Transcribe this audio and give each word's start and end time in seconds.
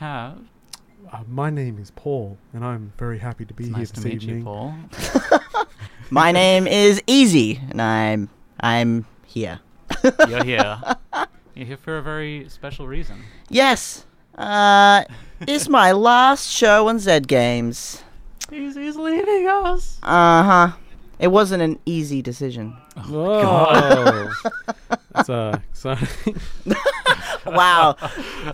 have. 0.00 0.38
Uh, 1.12 1.20
my 1.28 1.50
name 1.50 1.78
is 1.78 1.90
Paul, 1.90 2.38
and 2.54 2.64
I'm 2.64 2.92
very 2.98 3.18
happy 3.18 3.44
to 3.44 3.54
be 3.54 3.64
It's 3.64 3.68
here 3.70 3.78
nice 3.78 3.90
to 3.90 4.00
this 4.00 4.04
meet 4.04 4.22
evening. 4.22 4.38
you, 4.38 4.44
Paul. 4.44 4.74
My 6.10 6.32
name 6.32 6.66
is 6.66 7.00
Ezie, 7.06 7.60
and 7.70 7.80
I'm 7.80 8.28
I'm 8.58 9.06
here. 9.26 9.60
You're 10.28 10.44
here. 10.44 10.80
You're 11.54 11.66
here 11.66 11.76
for 11.76 11.98
a 11.98 12.02
very 12.02 12.48
special 12.48 12.86
reason. 12.88 13.22
Yes, 13.48 14.06
uh, 14.36 15.04
it's 15.40 15.68
my 15.68 15.92
last 15.92 16.48
show 16.48 16.88
on 16.88 16.98
Zed 16.98 17.28
Games. 17.28 18.02
He's, 18.50 18.74
he's 18.76 18.96
leaving 18.96 19.46
us. 19.48 19.98
Uh 20.02 20.42
huh. 20.42 20.72
It 21.20 21.28
wasn't 21.28 21.62
an 21.62 21.78
easy 21.84 22.22
decision. 22.22 22.76
Whoa. 22.96 24.30
That's 25.12 25.28
uh, 25.28 25.60
exciting. 25.70 26.36
Wow, 27.46 27.96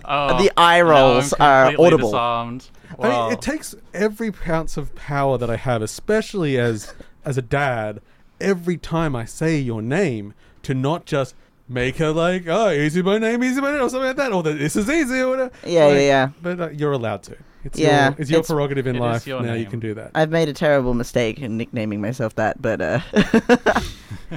Oh, 0.05 0.41
the 0.41 0.51
eye 0.57 0.81
rolls 0.81 1.33
I'm 1.39 1.41
are 1.41 1.65
audible. 1.79 2.09
Disarmed. 2.09 2.69
I 2.99 3.09
mean, 3.09 3.33
it 3.33 3.41
takes 3.41 3.75
every 3.93 4.31
ounce 4.47 4.77
of 4.77 4.95
power 4.95 5.37
that 5.37 5.49
I 5.49 5.57
have, 5.57 5.81
especially 5.81 6.57
as 6.57 6.93
as 7.25 7.37
a 7.37 7.41
dad, 7.41 8.01
every 8.39 8.77
time 8.77 9.15
I 9.15 9.25
say 9.25 9.57
your 9.57 9.81
name, 9.81 10.33
to 10.63 10.73
not 10.73 11.05
just 11.05 11.35
make 11.69 11.97
her 11.97 12.11
like, 12.11 12.47
oh, 12.47 12.69
easy 12.69 13.01
my 13.01 13.17
name, 13.17 13.43
easy 13.43 13.61
my 13.61 13.71
name, 13.71 13.81
or 13.81 13.89
something 13.89 14.07
like 14.07 14.15
that, 14.17 14.31
or 14.33 14.43
that 14.43 14.57
this 14.57 14.75
is 14.75 14.89
easy, 14.89 15.19
or 15.19 15.29
whatever. 15.29 15.51
Yeah, 15.65 15.85
Like, 15.85 15.93
yeah, 15.95 15.99
yeah. 16.01 16.29
But 16.41 16.59
uh, 16.61 16.69
you're 16.69 16.91
allowed 16.93 17.23
to. 17.23 17.35
It's 17.63 17.77
Yeah, 17.77 18.09
your, 18.09 18.15
it's 18.19 18.29
your 18.29 18.39
it's- 18.39 18.47
prerogative 18.47 18.87
in 18.87 18.97
life. 18.97 19.27
your 19.27 19.41
Now 19.41 19.53
you 19.53 19.65
can 19.65 19.79
do 19.79 19.93
that. 19.95 20.11
I've 20.15 20.29
made 20.29 20.47
a 20.47 20.53
terrible 20.53 20.93
mistake 20.93 21.39
in 21.39 21.57
nicknaming 21.57 21.99
myself 22.01 22.35
that, 22.35 22.61
but 22.61 22.79
uh, 22.81 22.99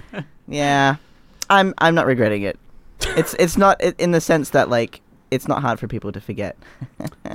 yeah, 0.48 0.97
I'm 1.48 1.75
I'm 1.78 1.95
not 1.95 2.06
regretting 2.06 2.42
it. 2.42 2.58
It's 3.17 3.34
it's 3.34 3.56
not 3.56 3.81
in 3.81 4.11
the 4.12 4.20
sense 4.20 4.51
that 4.51 4.69
like 4.69 5.01
it's 5.31 5.47
not 5.47 5.62
hard 5.62 5.78
for 5.78 5.86
people 5.86 6.12
to 6.12 6.20
forget. 6.20 6.56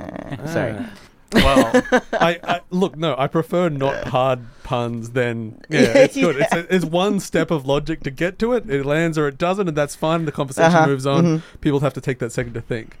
Sorry. 0.46 0.74
Ah. 0.78 0.90
Well, 1.32 1.70
I, 2.12 2.38
I 2.42 2.60
look 2.70 2.96
no. 2.96 3.14
I 3.18 3.26
prefer 3.26 3.68
not 3.68 4.08
hard 4.08 4.40
puns 4.62 5.10
than 5.10 5.60
yeah. 5.68 5.80
It's 5.98 6.14
good. 6.14 6.36
It's, 6.38 6.52
it's 6.70 6.84
one 6.84 7.20
step 7.20 7.50
of 7.50 7.66
logic 7.66 8.02
to 8.04 8.10
get 8.10 8.38
to 8.40 8.52
it. 8.52 8.68
It 8.70 8.84
lands 8.86 9.18
or 9.18 9.28
it 9.28 9.38
doesn't, 9.38 9.68
and 9.68 9.76
that's 9.76 9.94
fine. 9.94 10.24
The 10.24 10.32
conversation 10.32 10.72
Uh-huh, 10.74 10.86
moves 10.86 11.06
on. 11.06 11.24
mhm. 11.24 11.42
People 11.60 11.80
have 11.80 11.94
to 11.94 12.00
take 12.00 12.18
that 12.20 12.32
second 12.32 12.54
to 12.54 12.60
think. 12.60 12.96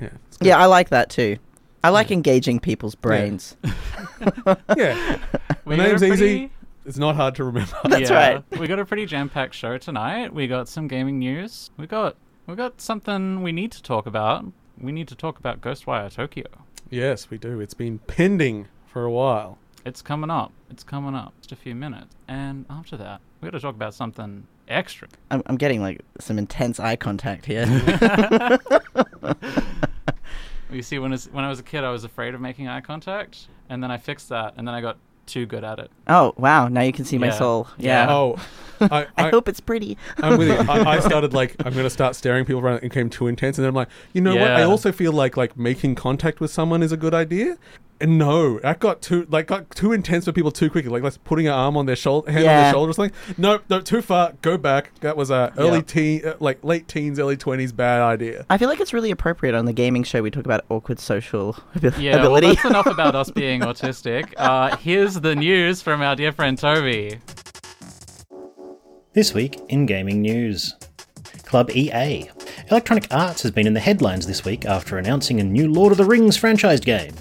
Yeah. 0.00 0.08
it's 0.28 0.36
good. 0.36 0.48
Yeah, 0.48 0.58
I 0.58 0.66
like 0.66 0.90
that 0.90 1.10
too. 1.10 1.38
I 1.82 1.88
like 1.88 2.10
engaging 2.10 2.60
people's 2.60 2.94
brains. 2.94 3.56
yeah. 4.76 5.18
we 5.64 5.76
My 5.76 5.76
got 5.76 5.86
a 5.86 5.88
name's 5.88 6.02
easy. 6.02 6.50
It's 6.86 6.98
not 6.98 7.14
hard 7.16 7.34
to 7.36 7.44
remember. 7.44 7.72
That's 7.84 8.10
yeah, 8.10 8.32
right. 8.34 8.58
we 8.58 8.66
got 8.66 8.78
a 8.78 8.84
pretty 8.84 9.06
jam-packed 9.06 9.54
show 9.54 9.78
tonight. 9.78 10.32
We 10.34 10.46
got 10.46 10.68
some 10.68 10.88
gaming 10.88 11.18
news. 11.18 11.70
We 11.76 11.86
got 11.86 12.16
we 12.46 12.54
got 12.56 12.80
something 12.80 13.42
we 13.42 13.52
need 13.52 13.72
to 13.72 13.82
talk 13.82 14.06
about. 14.06 14.44
We 14.80 14.92
need 14.92 15.08
to 15.08 15.14
talk 15.14 15.38
about 15.38 15.60
Ghostwire 15.60 16.12
Tokyo. 16.12 16.46
yes, 16.88 17.28
we 17.30 17.38
do. 17.38 17.60
It's 17.60 17.74
been 17.74 17.98
pending 17.98 18.68
for 18.86 19.04
a 19.04 19.10
while. 19.10 19.58
It's 19.84 20.02
coming 20.02 20.30
up. 20.30 20.52
It's 20.70 20.82
coming 20.82 21.14
up. 21.14 21.32
Just 21.40 21.52
a 21.52 21.56
few 21.56 21.74
minutes. 21.74 22.14
And 22.28 22.64
after 22.70 22.96
that, 22.96 23.20
we 23.40 23.46
got 23.46 23.52
to 23.52 23.60
talk 23.60 23.74
about 23.74 23.94
something 23.94 24.46
extra. 24.68 25.08
I'm, 25.30 25.42
I'm 25.46 25.56
getting 25.56 25.80
like 25.80 26.00
some 26.18 26.38
intense 26.38 26.80
eye 26.80 26.96
contact 26.96 27.46
here. 27.46 27.66
You 30.72 30.82
see, 30.82 31.00
when, 31.00 31.12
as, 31.12 31.28
when 31.32 31.44
I 31.44 31.48
was 31.48 31.58
a 31.58 31.64
kid, 31.64 31.82
I 31.82 31.90
was 31.90 32.04
afraid 32.04 32.32
of 32.32 32.40
making 32.40 32.68
eye 32.68 32.80
contact, 32.80 33.48
and 33.68 33.82
then 33.82 33.90
I 33.90 33.98
fixed 33.98 34.28
that, 34.28 34.54
and 34.56 34.68
then 34.68 34.72
I 34.74 34.80
got 34.80 34.98
too 35.30 35.46
good 35.46 35.64
at 35.64 35.78
it. 35.78 35.90
oh 36.08 36.34
wow! 36.36 36.68
Now 36.68 36.82
you 36.82 36.92
can 36.92 37.04
see 37.04 37.18
my 37.18 37.26
Yeah. 37.28 37.32
soul. 37.38 37.68
Yeah. 37.78 38.06
Yeah. 38.06 38.12
Oh, 38.12 38.36
I, 38.82 39.06
I, 39.18 39.26
I, 39.26 39.30
hope 39.30 39.48
it's 39.48 39.60
pretty. 39.60 39.98
I'm 40.22 40.38
with 40.38 40.48
you. 40.48 40.54
I, 40.54 40.96
I 40.96 41.00
started 41.10 41.32
like 41.34 41.54
I'm 41.64 41.72
going 41.72 41.84
to 41.84 41.90
start 41.90 42.16
staring 42.16 42.44
people 42.46 42.60
around. 42.62 42.76
It 42.78 42.82
became 42.82 43.10
too 43.10 43.26
intense, 43.26 43.58
and 43.58 43.64
then 43.64 43.68
I'm 43.68 43.74
like, 43.74 43.88
you 44.14 44.20
know 44.22 44.34
what? 44.34 44.50
I 44.50 44.60
Yeah. 44.60 44.64
also 44.66 44.90
feel 44.90 45.12
like 45.12 45.36
like 45.36 45.56
making 45.56 45.96
contact 45.96 46.40
with 46.40 46.50
someone 46.50 46.82
is 46.82 46.90
a 46.92 46.96
good 46.96 47.12
idea. 47.14 47.58
And 48.02 48.16
no, 48.16 48.58
that 48.60 48.80
got 48.80 49.02
too 49.02 49.26
like 49.28 49.46
got 49.48 49.70
too 49.70 49.92
intense 49.92 50.24
for 50.24 50.32
people 50.32 50.50
too 50.50 50.70
quickly. 50.70 50.90
Like 50.90 51.02
let's 51.02 51.18
putting 51.18 51.46
an 51.46 51.52
arm 51.52 51.76
on 51.76 51.84
their 51.84 51.96
shoulder, 51.96 52.32
hand 52.32 52.46
on 52.46 52.62
their 52.62 52.72
shoulder, 52.72 52.90
or 52.90 52.92
something. 52.94 53.14
No, 53.36 53.60
no, 53.68 53.80
too 53.82 54.00
far. 54.00 54.32
Go 54.40 54.56
back. 54.56 54.92
That 55.00 55.18
was 55.18 55.30
a 55.30 55.52
early 55.58 55.78
Yeah. 55.78 55.82
teen, 55.82 56.24
uh, 56.26 56.34
like 56.40 56.64
late 56.64 56.88
teens, 56.88 57.18
early 57.18 57.36
twenties, 57.36 57.72
bad 57.72 58.00
idea. 58.00 58.46
I 58.48 58.56
feel 58.56 58.68
like 58.70 58.80
it's 58.80 58.94
really 58.94 59.10
appropriate 59.10 59.54
on 59.54 59.66
the 59.66 59.74
gaming 59.74 60.02
show. 60.02 60.22
We 60.22 60.30
talk 60.30 60.46
about 60.46 60.64
awkward 60.70 60.98
social 60.98 61.56
abi- 61.76 61.90
Yeah, 62.02 62.26
well, 62.26 62.40
that's 62.40 62.64
enough 62.64 62.86
about 62.86 63.14
us 63.14 63.30
being 63.34 63.60
autistic. 63.60 64.32
Uh, 64.38 64.76
here's 64.78 65.14
the 65.20 65.34
news 65.36 65.82
from 65.82 66.00
our 66.00 66.16
dear 66.16 66.32
friend 66.32 66.56
Toby. 66.58 67.18
This 69.12 69.34
week 69.34 69.60
in 69.68 69.86
gaming 69.86 70.22
news. 70.22 70.74
Club 71.44 71.70
EA. 71.72 72.30
Electronic 72.70 73.08
Arts 73.10 73.42
has 73.42 73.50
been 73.50 73.66
in 73.66 73.74
the 73.74 73.80
headlines 73.80 74.26
this 74.26 74.44
week 74.44 74.64
after 74.64 74.96
announcing 74.98 75.40
a 75.40 75.44
new 75.44 75.70
Lord 75.70 75.90
of 75.92 75.98
the 75.98 76.04
Rings 76.04 76.38
franchised 76.38 76.84
game. 76.84 77.12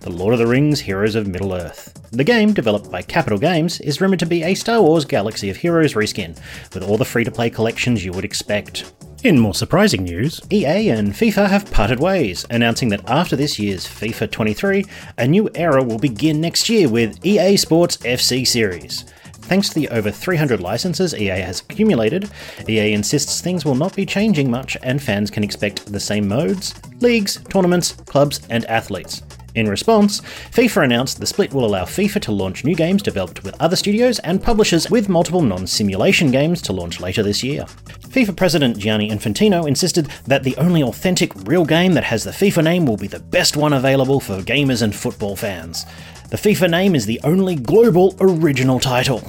The 0.00 0.10
Lord 0.10 0.32
of 0.32 0.38
the 0.38 0.46
Rings 0.46 0.80
Heroes 0.80 1.14
of 1.14 1.26
Middle 1.26 1.52
Earth. 1.52 1.92
The 2.12 2.24
game, 2.24 2.52
developed 2.52 2.90
by 2.90 3.02
Capital 3.02 3.38
Games, 3.38 3.80
is 3.80 4.00
rumoured 4.00 4.18
to 4.18 4.26
be 4.26 4.42
a 4.42 4.54
Star 4.54 4.82
Wars 4.82 5.04
Galaxy 5.04 5.50
of 5.50 5.56
Heroes 5.56 5.94
reskin, 5.94 6.38
with 6.74 6.82
all 6.82 6.96
the 6.96 7.04
free 7.04 7.24
to 7.24 7.30
play 7.30 7.50
collections 7.50 8.04
you 8.04 8.12
would 8.12 8.24
expect. 8.24 8.92
In 9.24 9.38
more 9.38 9.54
surprising 9.54 10.02
news, 10.02 10.40
EA 10.50 10.88
and 10.88 11.12
FIFA 11.12 11.48
have 11.48 11.70
parted 11.70 12.00
ways, 12.00 12.44
announcing 12.50 12.88
that 12.88 13.08
after 13.08 13.36
this 13.36 13.56
year's 13.58 13.86
FIFA 13.86 14.30
23, 14.30 14.84
a 15.18 15.28
new 15.28 15.48
era 15.54 15.82
will 15.82 15.98
begin 15.98 16.40
next 16.40 16.68
year 16.68 16.88
with 16.88 17.24
EA 17.24 17.56
Sports 17.56 17.98
FC 17.98 18.44
Series. 18.44 19.04
Thanks 19.42 19.68
to 19.68 19.74
the 19.74 19.88
over 19.90 20.10
300 20.10 20.60
licenses 20.60 21.14
EA 21.14 21.40
has 21.40 21.60
accumulated, 21.60 22.30
EA 22.68 22.94
insists 22.94 23.40
things 23.40 23.64
will 23.64 23.74
not 23.74 23.94
be 23.94 24.06
changing 24.06 24.50
much 24.50 24.76
and 24.82 25.02
fans 25.02 25.30
can 25.30 25.44
expect 25.44 25.86
the 25.86 26.00
same 26.00 26.26
modes, 26.26 26.74
leagues, 27.00 27.38
tournaments, 27.48 27.92
clubs, 27.92 28.40
and 28.50 28.64
athletes. 28.66 29.22
In 29.54 29.68
response, 29.68 30.22
FIFA 30.50 30.84
announced 30.84 31.20
the 31.20 31.26
split 31.26 31.52
will 31.52 31.66
allow 31.66 31.84
FIFA 31.84 32.22
to 32.22 32.32
launch 32.32 32.64
new 32.64 32.74
games 32.74 33.02
developed 33.02 33.44
with 33.44 33.60
other 33.60 33.76
studios 33.76 34.18
and 34.20 34.42
publishers 34.42 34.90
with 34.90 35.10
multiple 35.10 35.42
non 35.42 35.66
simulation 35.66 36.30
games 36.30 36.62
to 36.62 36.72
launch 36.72 37.00
later 37.00 37.22
this 37.22 37.42
year. 37.42 37.64
FIFA 38.08 38.36
president 38.36 38.78
Gianni 38.78 39.10
Infantino 39.10 39.68
insisted 39.68 40.06
that 40.26 40.42
the 40.42 40.56
only 40.56 40.82
authentic 40.82 41.34
real 41.46 41.66
game 41.66 41.92
that 41.92 42.04
has 42.04 42.24
the 42.24 42.30
FIFA 42.30 42.64
name 42.64 42.86
will 42.86 42.96
be 42.96 43.06
the 43.06 43.20
best 43.20 43.56
one 43.56 43.74
available 43.74 44.20
for 44.20 44.38
gamers 44.40 44.82
and 44.82 44.94
football 44.94 45.36
fans. 45.36 45.84
The 46.30 46.38
FIFA 46.38 46.70
name 46.70 46.94
is 46.94 47.04
the 47.04 47.20
only 47.24 47.54
global 47.54 48.16
original 48.20 48.80
title. 48.80 49.20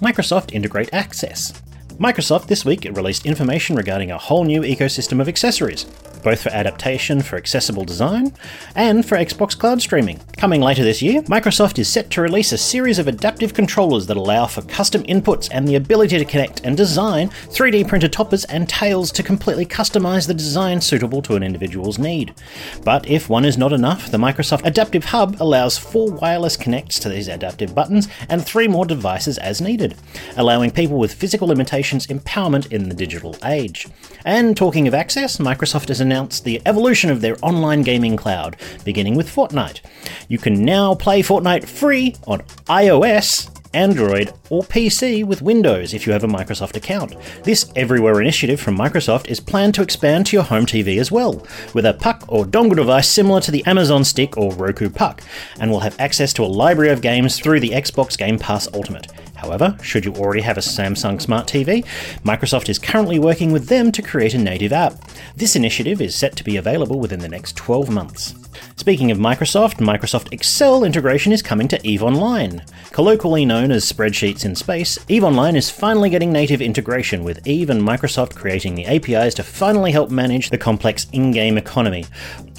Microsoft 0.00 0.52
Integrate 0.52 0.90
Access. 0.92 1.52
Microsoft 1.98 2.46
this 2.46 2.64
week 2.64 2.86
released 2.92 3.24
information 3.24 3.74
regarding 3.74 4.10
a 4.10 4.18
whole 4.18 4.44
new 4.44 4.60
ecosystem 4.60 5.20
of 5.20 5.28
accessories, 5.28 5.84
both 6.26 6.42
for 6.42 6.48
adaptation 6.48 7.22
for 7.22 7.36
accessible 7.36 7.84
design 7.84 8.32
and 8.74 9.06
for 9.06 9.16
Xbox 9.16 9.56
Cloud 9.56 9.80
streaming. 9.80 10.20
Coming 10.36 10.60
later 10.60 10.82
this 10.82 11.00
year, 11.00 11.22
Microsoft 11.22 11.78
is 11.78 11.88
set 11.88 12.10
to 12.10 12.20
release 12.20 12.50
a 12.50 12.58
series 12.58 12.98
of 12.98 13.06
adaptive 13.06 13.54
controllers 13.54 14.08
that 14.08 14.16
allow 14.16 14.46
for 14.46 14.62
custom 14.62 15.04
inputs 15.04 15.48
and 15.52 15.68
the 15.68 15.76
ability 15.76 16.18
to 16.18 16.24
connect 16.24 16.62
and 16.64 16.76
design 16.76 17.28
3D 17.28 17.86
printed 17.86 18.12
toppers 18.12 18.44
and 18.46 18.68
tails 18.68 19.12
to 19.12 19.22
completely 19.22 19.64
customize 19.64 20.26
the 20.26 20.34
design 20.34 20.80
suitable 20.80 21.22
to 21.22 21.36
an 21.36 21.44
individual's 21.44 21.96
need. 21.96 22.34
But 22.82 23.08
if 23.08 23.28
one 23.28 23.44
is 23.44 23.56
not 23.56 23.72
enough, 23.72 24.10
the 24.10 24.18
Microsoft 24.18 24.66
Adaptive 24.66 25.04
Hub 25.04 25.36
allows 25.38 25.78
four 25.78 26.10
wireless 26.10 26.56
connects 26.56 26.98
to 26.98 27.08
these 27.08 27.28
adaptive 27.28 27.72
buttons 27.72 28.08
and 28.28 28.44
three 28.44 28.66
more 28.66 28.84
devices 28.84 29.38
as 29.38 29.60
needed, 29.60 29.94
allowing 30.36 30.72
people 30.72 30.98
with 30.98 31.14
physical 31.14 31.46
limitations 31.46 32.08
empowerment 32.08 32.72
in 32.72 32.88
the 32.88 32.96
digital 32.96 33.36
age. 33.44 33.86
And 34.24 34.56
talking 34.56 34.88
of 34.88 34.94
access, 34.94 35.36
Microsoft 35.36 35.86
has 35.86 36.00
announced 36.00 36.15
the 36.24 36.60
evolution 36.66 37.10
of 37.10 37.20
their 37.20 37.36
online 37.42 37.82
gaming 37.82 38.16
cloud, 38.16 38.56
beginning 38.84 39.14
with 39.14 39.28
Fortnite. 39.28 39.80
You 40.28 40.38
can 40.38 40.64
now 40.64 40.94
play 40.94 41.22
Fortnite 41.22 41.66
free 41.66 42.16
on 42.26 42.40
iOS 42.66 43.50
Android, 43.76 44.32
or 44.48 44.62
PC 44.62 45.22
with 45.22 45.42
Windows 45.42 45.92
if 45.92 46.06
you 46.06 46.12
have 46.14 46.24
a 46.24 46.28
Microsoft 46.28 46.76
account. 46.76 47.14
This 47.44 47.70
Everywhere 47.76 48.22
initiative 48.22 48.58
from 48.58 48.76
Microsoft 48.76 49.28
is 49.28 49.38
planned 49.38 49.74
to 49.74 49.82
expand 49.82 50.26
to 50.26 50.36
your 50.36 50.44
home 50.44 50.64
TV 50.64 50.98
as 50.98 51.12
well, 51.12 51.46
with 51.74 51.84
a 51.84 51.92
puck 51.92 52.24
or 52.28 52.46
dongle 52.46 52.76
device 52.76 53.06
similar 53.06 53.40
to 53.42 53.50
the 53.50 53.64
Amazon 53.66 54.02
Stick 54.02 54.38
or 54.38 54.54
Roku 54.54 54.88
Puck, 54.88 55.20
and 55.60 55.70
will 55.70 55.80
have 55.80 56.00
access 56.00 56.32
to 56.32 56.42
a 56.42 56.46
library 56.46 56.90
of 56.90 57.02
games 57.02 57.38
through 57.38 57.60
the 57.60 57.70
Xbox 57.70 58.16
Game 58.16 58.38
Pass 58.38 58.66
Ultimate. 58.72 59.08
However, 59.36 59.76
should 59.82 60.04
you 60.04 60.14
already 60.14 60.42
have 60.42 60.58
a 60.58 60.60
Samsung 60.60 61.20
Smart 61.20 61.46
TV, 61.46 61.84
Microsoft 62.24 62.68
is 62.68 62.78
currently 62.78 63.18
working 63.18 63.52
with 63.52 63.68
them 63.68 63.92
to 63.92 64.02
create 64.02 64.34
a 64.34 64.38
native 64.38 64.72
app. 64.72 64.94
This 65.36 65.54
initiative 65.54 66.00
is 66.00 66.14
set 66.14 66.36
to 66.36 66.44
be 66.44 66.56
available 66.56 66.98
within 66.98 67.20
the 67.20 67.28
next 67.28 67.56
12 67.56 67.90
months. 67.90 68.34
Speaking 68.78 69.10
of 69.10 69.16
Microsoft, 69.16 69.78
Microsoft 69.78 70.32
Excel 70.32 70.84
integration 70.84 71.32
is 71.32 71.40
coming 71.40 71.66
to 71.68 71.84
EVE 71.84 72.02
Online. 72.02 72.62
Colloquially 72.92 73.46
known 73.46 73.72
as 73.72 73.90
spreadsheets 73.90 74.44
in 74.44 74.54
space, 74.54 74.98
EVE 75.08 75.24
Online 75.24 75.56
is 75.56 75.70
finally 75.70 76.10
getting 76.10 76.30
native 76.30 76.60
integration, 76.60 77.24
with 77.24 77.44
EVE 77.46 77.70
and 77.70 77.80
Microsoft 77.80 78.36
creating 78.36 78.74
the 78.74 78.84
APIs 78.84 79.34
to 79.34 79.42
finally 79.42 79.92
help 79.92 80.10
manage 80.10 80.50
the 80.50 80.58
complex 80.58 81.06
in 81.12 81.32
game 81.32 81.56
economy. 81.56 82.04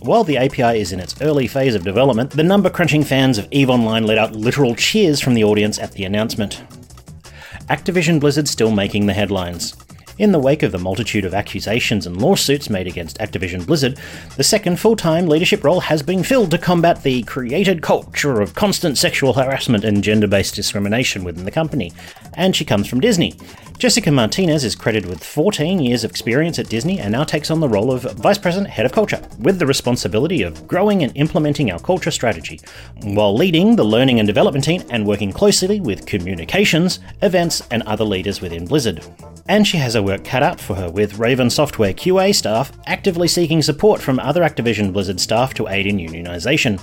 While 0.01 0.23
the 0.23 0.37
API 0.37 0.81
is 0.81 0.91
in 0.91 0.99
its 0.99 1.21
early 1.21 1.47
phase 1.47 1.75
of 1.75 1.83
development, 1.83 2.31
the 2.31 2.43
number 2.43 2.71
crunching 2.71 3.03
fans 3.03 3.37
of 3.37 3.47
EVE 3.51 3.69
Online 3.69 4.05
let 4.05 4.17
out 4.17 4.35
literal 4.35 4.73
cheers 4.73 5.21
from 5.21 5.35
the 5.35 5.43
audience 5.43 5.77
at 5.77 5.91
the 5.91 6.03
announcement. 6.03 6.63
Activision 7.69 8.19
Blizzard 8.19 8.47
still 8.47 8.71
making 8.71 9.05
the 9.05 9.13
headlines. 9.13 9.75
In 10.17 10.31
the 10.31 10.39
wake 10.39 10.63
of 10.63 10.71
the 10.71 10.79
multitude 10.79 11.25
of 11.25 11.35
accusations 11.35 12.07
and 12.07 12.19
lawsuits 12.19 12.71
made 12.71 12.87
against 12.87 13.19
Activision 13.19 13.63
Blizzard, 13.67 13.99
the 14.35 14.43
second 14.43 14.79
full 14.79 14.95
time 14.95 15.27
leadership 15.27 15.63
role 15.63 15.81
has 15.81 16.01
been 16.01 16.23
filled 16.23 16.49
to 16.51 16.57
combat 16.57 17.03
the 17.03 17.21
created 17.23 17.83
culture 17.83 18.41
of 18.41 18.55
constant 18.55 18.97
sexual 18.97 19.33
harassment 19.33 19.83
and 19.83 20.03
gender 20.03 20.27
based 20.27 20.55
discrimination 20.55 21.23
within 21.23 21.45
the 21.45 21.51
company. 21.51 21.93
And 22.33 22.55
she 22.55 22.65
comes 22.65 22.87
from 22.87 22.99
Disney. 22.99 23.35
Jessica 23.77 24.11
Martinez 24.11 24.63
is 24.63 24.75
credited 24.75 25.07
with 25.07 25.23
14 25.23 25.79
years 25.79 26.03
of 26.03 26.09
experience 26.09 26.57
at 26.57 26.67
Disney 26.67 26.99
and 26.99 27.11
now 27.11 27.23
takes 27.23 27.51
on 27.51 27.59
the 27.59 27.69
role 27.69 27.91
of 27.91 28.11
Vice 28.13 28.39
President 28.39 28.71
Head 28.71 28.87
of 28.87 28.91
Culture, 28.91 29.21
with 29.37 29.59
the 29.59 29.67
responsibility 29.67 30.41
of 30.41 30.67
growing 30.67 31.03
and 31.03 31.15
implementing 31.15 31.69
our 31.69 31.77
culture 31.77 32.09
strategy, 32.09 32.59
while 33.03 33.35
leading 33.35 33.75
the 33.75 33.85
learning 33.85 34.19
and 34.19 34.25
development 34.25 34.65
team 34.65 34.81
and 34.89 35.05
working 35.05 35.31
closely 35.31 35.79
with 35.79 36.07
communications, 36.07 37.01
events, 37.21 37.61
and 37.69 37.83
other 37.83 38.03
leaders 38.03 38.41
within 38.41 38.65
Blizzard. 38.65 39.05
And 39.49 39.65
she 39.65 39.77
has 39.77 39.93
her 39.93 40.03
work 40.03 40.25
cut 40.25 40.43
out 40.43 40.59
for 40.59 40.75
her 40.75 40.89
with 40.89 41.19
Raven 41.19 41.49
Software 41.49 41.93
QA 41.93 42.35
staff 42.35 42.71
actively 42.85 43.27
seeking 43.27 43.61
support 43.61 44.01
from 44.01 44.19
other 44.19 44.41
Activision 44.41 44.91
Blizzard 44.91 45.19
staff 45.19 45.53
to 45.55 45.67
aid 45.67 45.87
in 45.87 45.97
unionization. 45.97 46.81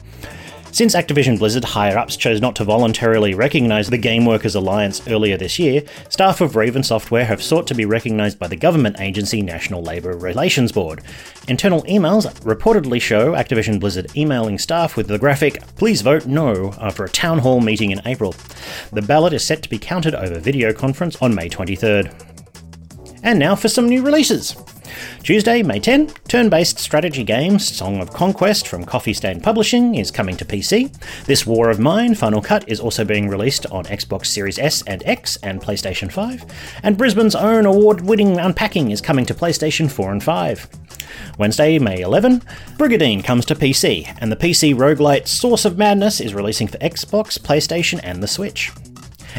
Since 0.74 0.96
Activision 0.96 1.38
Blizzard 1.38 1.62
higher 1.62 1.96
ups 1.96 2.16
chose 2.16 2.40
not 2.40 2.56
to 2.56 2.64
voluntarily 2.64 3.32
recognise 3.32 3.88
the 3.88 3.96
Game 3.96 4.26
Workers 4.26 4.56
Alliance 4.56 5.06
earlier 5.06 5.36
this 5.36 5.56
year, 5.56 5.84
staff 6.08 6.40
of 6.40 6.56
Raven 6.56 6.82
Software 6.82 7.24
have 7.24 7.40
sought 7.40 7.68
to 7.68 7.76
be 7.76 7.84
recognised 7.84 8.40
by 8.40 8.48
the 8.48 8.56
government 8.56 8.98
agency 8.98 9.40
National 9.40 9.84
Labour 9.84 10.16
Relations 10.16 10.72
Board. 10.72 11.02
Internal 11.46 11.84
emails 11.84 12.26
reportedly 12.40 13.00
show 13.00 13.34
Activision 13.34 13.78
Blizzard 13.78 14.16
emailing 14.16 14.58
staff 14.58 14.96
with 14.96 15.06
the 15.06 15.16
graphic, 15.16 15.62
Please 15.76 16.02
vote 16.02 16.26
no, 16.26 16.74
after 16.80 17.04
a 17.04 17.08
town 17.08 17.38
hall 17.38 17.60
meeting 17.60 17.92
in 17.92 18.02
April. 18.04 18.34
The 18.92 19.02
ballot 19.02 19.32
is 19.32 19.44
set 19.44 19.62
to 19.62 19.68
be 19.68 19.78
counted 19.78 20.16
over 20.16 20.40
video 20.40 20.72
conference 20.72 21.14
on 21.22 21.36
May 21.36 21.48
23rd. 21.48 22.33
And 23.24 23.38
now 23.38 23.56
for 23.56 23.68
some 23.68 23.88
new 23.88 24.02
releases. 24.02 24.54
Tuesday, 25.22 25.62
May 25.62 25.80
10, 25.80 26.08
turn 26.28 26.50
based 26.50 26.78
strategy 26.78 27.24
game 27.24 27.58
Song 27.58 28.02
of 28.02 28.12
Conquest 28.12 28.68
from 28.68 28.84
Coffee 28.84 29.14
Stain 29.14 29.40
Publishing 29.40 29.94
is 29.94 30.10
coming 30.10 30.36
to 30.36 30.44
PC. 30.44 30.94
This 31.24 31.46
War 31.46 31.70
of 31.70 31.80
Mine 31.80 32.14
Final 32.14 32.42
Cut 32.42 32.68
is 32.68 32.80
also 32.80 33.02
being 33.02 33.30
released 33.30 33.64
on 33.72 33.86
Xbox 33.86 34.26
Series 34.26 34.58
S 34.58 34.82
and 34.82 35.02
X 35.06 35.38
and 35.42 35.62
PlayStation 35.62 36.12
5. 36.12 36.44
And 36.82 36.98
Brisbane's 36.98 37.34
own 37.34 37.64
award 37.64 38.02
winning 38.02 38.38
Unpacking 38.38 38.90
is 38.90 39.00
coming 39.00 39.24
to 39.24 39.34
PlayStation 39.34 39.90
4 39.90 40.12
and 40.12 40.22
5. 40.22 40.68
Wednesday, 41.38 41.78
May 41.78 42.00
11, 42.02 42.42
Brigandine 42.76 43.24
comes 43.24 43.46
to 43.46 43.54
PC, 43.54 44.14
and 44.20 44.30
the 44.30 44.36
PC 44.36 44.74
roguelite 44.74 45.28
Source 45.28 45.64
of 45.64 45.78
Madness 45.78 46.20
is 46.20 46.34
releasing 46.34 46.68
for 46.68 46.76
Xbox, 46.78 47.38
PlayStation, 47.38 48.00
and 48.02 48.22
the 48.22 48.28
Switch. 48.28 48.70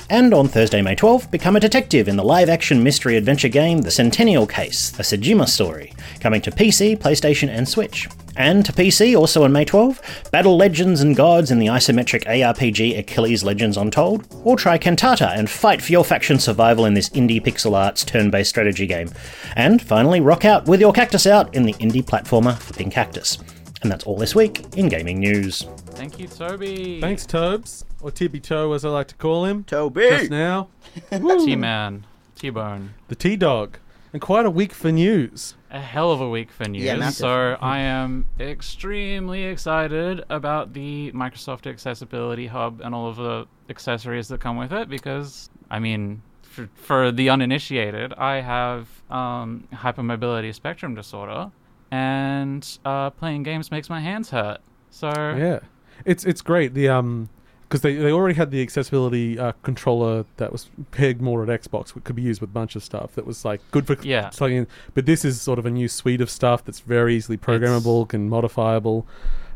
And 0.10 0.34
on 0.34 0.48
Thursday, 0.48 0.82
May 0.82 0.96
12, 0.96 1.32
become 1.32 1.56
a 1.56 1.60
detective 1.60 2.08
in 2.08 2.16
the 2.16 2.24
live 2.24 2.50
action 2.50 2.84
mystery 2.84 3.18
adventure 3.18 3.50
game 3.50 3.82
The 3.82 3.92
Centennial 3.92 4.48
Case, 4.48 4.92
a 5.00 5.04
Shijima 5.04 5.48
story, 5.48 5.94
coming 6.20 6.42
to 6.42 6.52
PC, 6.52 6.98
PlayStation, 6.98 7.50
and 7.50 7.68
Switch. 7.68 8.08
And 8.38 8.66
to 8.66 8.74
PC, 8.74 9.18
also 9.18 9.44
on 9.46 9.54
May 9.54 9.64
12, 9.64 10.30
battle 10.32 10.58
legends 10.58 11.02
and 11.02 11.16
gods 11.16 11.52
in 11.52 11.60
the 11.60 11.68
isometric 11.68 12.26
ARPG 12.26 13.00
Achilles 13.00 13.44
Legends 13.44 13.78
Untold, 13.78 14.28
or 14.44 14.58
try 14.58 14.78
Cantata 14.78 15.30
and 15.38 15.50
fight 15.50 15.82
for 15.82 15.92
your 15.92 16.04
faction 16.04 16.38
survival 16.38 16.86
in 16.86 16.94
this 16.94 17.10
indie 17.10 17.42
pixel 17.42 17.74
arts 17.74 18.04
turn 18.04 18.30
based 18.30 18.50
strategy 18.50 18.86
game. 18.86 19.10
And 19.56 19.82
finally, 19.82 20.20
rock 20.20 20.44
out 20.44 20.68
with 20.68 20.82
your 20.82 20.92
cactus 20.92 21.26
out 21.26 21.56
in 21.56 21.64
the 21.64 21.74
indie 21.76 22.04
platformer 22.04 22.58
Flipping 22.58 22.90
Cactus. 22.90 23.38
And 23.82 23.92
that's 23.92 24.04
all 24.06 24.18
this 24.18 24.36
week 24.36 24.66
in 24.76 24.90
gaming 24.90 25.20
news. 25.20 25.66
Thank 25.92 26.20
you, 26.20 26.28
Toby. 26.28 27.00
Thanks, 27.00 27.26
Tobes, 27.26 27.85
or 28.02 28.12
Tibby 28.12 28.40
Toe 28.40 28.74
as 28.74 28.86
I 28.86 28.90
like 28.90 29.08
to 29.10 29.16
call 29.16 29.46
him. 29.46 29.64
Toby! 29.64 30.10
Just 30.10 30.32
now, 30.32 30.70
T 31.12 31.56
Man. 31.56 32.06
T 32.36 32.50
Bone. 32.50 32.94
the 33.08 33.16
T 33.16 33.36
Dog. 33.36 33.78
And 34.14 34.22
quite 34.22 34.46
a 34.46 34.50
week 34.50 34.72
for 34.72 34.94
news. 34.94 35.56
A 35.70 35.80
hell 35.82 36.10
of 36.10 36.22
a 36.22 36.30
week 36.30 36.50
for 36.50 36.70
news. 36.70 36.84
Yeah, 36.84 36.96
massive. 36.96 37.18
so 37.18 37.58
I 37.60 37.80
am 37.80 38.26
extremely 38.40 39.44
excited 39.44 40.24
about 40.30 40.72
the 40.72 41.12
Microsoft 41.12 41.68
Accessibility 41.68 42.48
Hub 42.48 42.80
and 42.82 42.96
all 42.96 43.10
of 43.10 43.18
the 43.18 43.46
accessories 43.70 44.30
that 44.30 44.40
come 44.40 44.56
with 44.56 44.72
it 44.72 44.88
because, 44.88 45.50
I 45.70 45.80
mean, 45.80 46.22
for, 46.44 46.70
for 46.76 47.12
the 47.12 47.30
uninitiated, 47.30 48.14
I 48.14 48.36
have 48.40 48.88
um, 49.10 49.68
hypermobility 49.74 50.56
spectrum 50.56 50.96
disorder, 50.96 51.52
and 51.92 52.66
uh, 52.86 53.10
playing 53.10 53.44
games 53.44 53.70
makes 53.70 53.90
my 53.90 54.00
hands 54.00 54.30
hurt. 54.30 54.60
So 54.92 55.10
Yeah, 55.10 55.60
it's 56.06 56.24
it's 56.24 56.42
great. 56.42 56.74
The 56.74 56.88
um, 56.88 57.28
because 57.68 57.82
they, 57.82 57.96
they 57.96 58.12
already 58.12 58.36
had 58.36 58.52
the 58.52 58.62
accessibility 58.62 59.38
uh, 59.40 59.52
controller 59.64 60.26
that 60.38 60.52
was 60.52 60.70
pegged 60.92 61.22
more 61.22 61.44
at 61.44 61.50
Xbox, 61.62 61.90
which 61.96 62.04
could 62.04 62.16
be 62.16 62.22
used 62.22 62.40
with 62.42 62.50
a 62.52 62.54
bunch 62.54 62.76
of 62.76 62.84
stuff 62.84 63.14
that 63.16 63.26
was 63.26 63.44
like 63.44 63.60
good 63.72 63.88
for 63.88 63.98
Yeah. 64.02 64.30
plugging 64.30 64.58
in. 64.58 64.68
But 64.94 65.06
this 65.06 65.26
is 65.26 65.42
sort 65.42 65.58
of 65.60 65.66
a 65.66 65.72
new 65.72 65.88
suite 65.88 66.22
of 66.22 66.30
stuff 66.30 66.64
that's 66.64 66.80
very 66.80 67.16
easily 67.16 67.38
programmable 67.38 68.12
and 68.14 68.30
modifiable. 68.30 69.08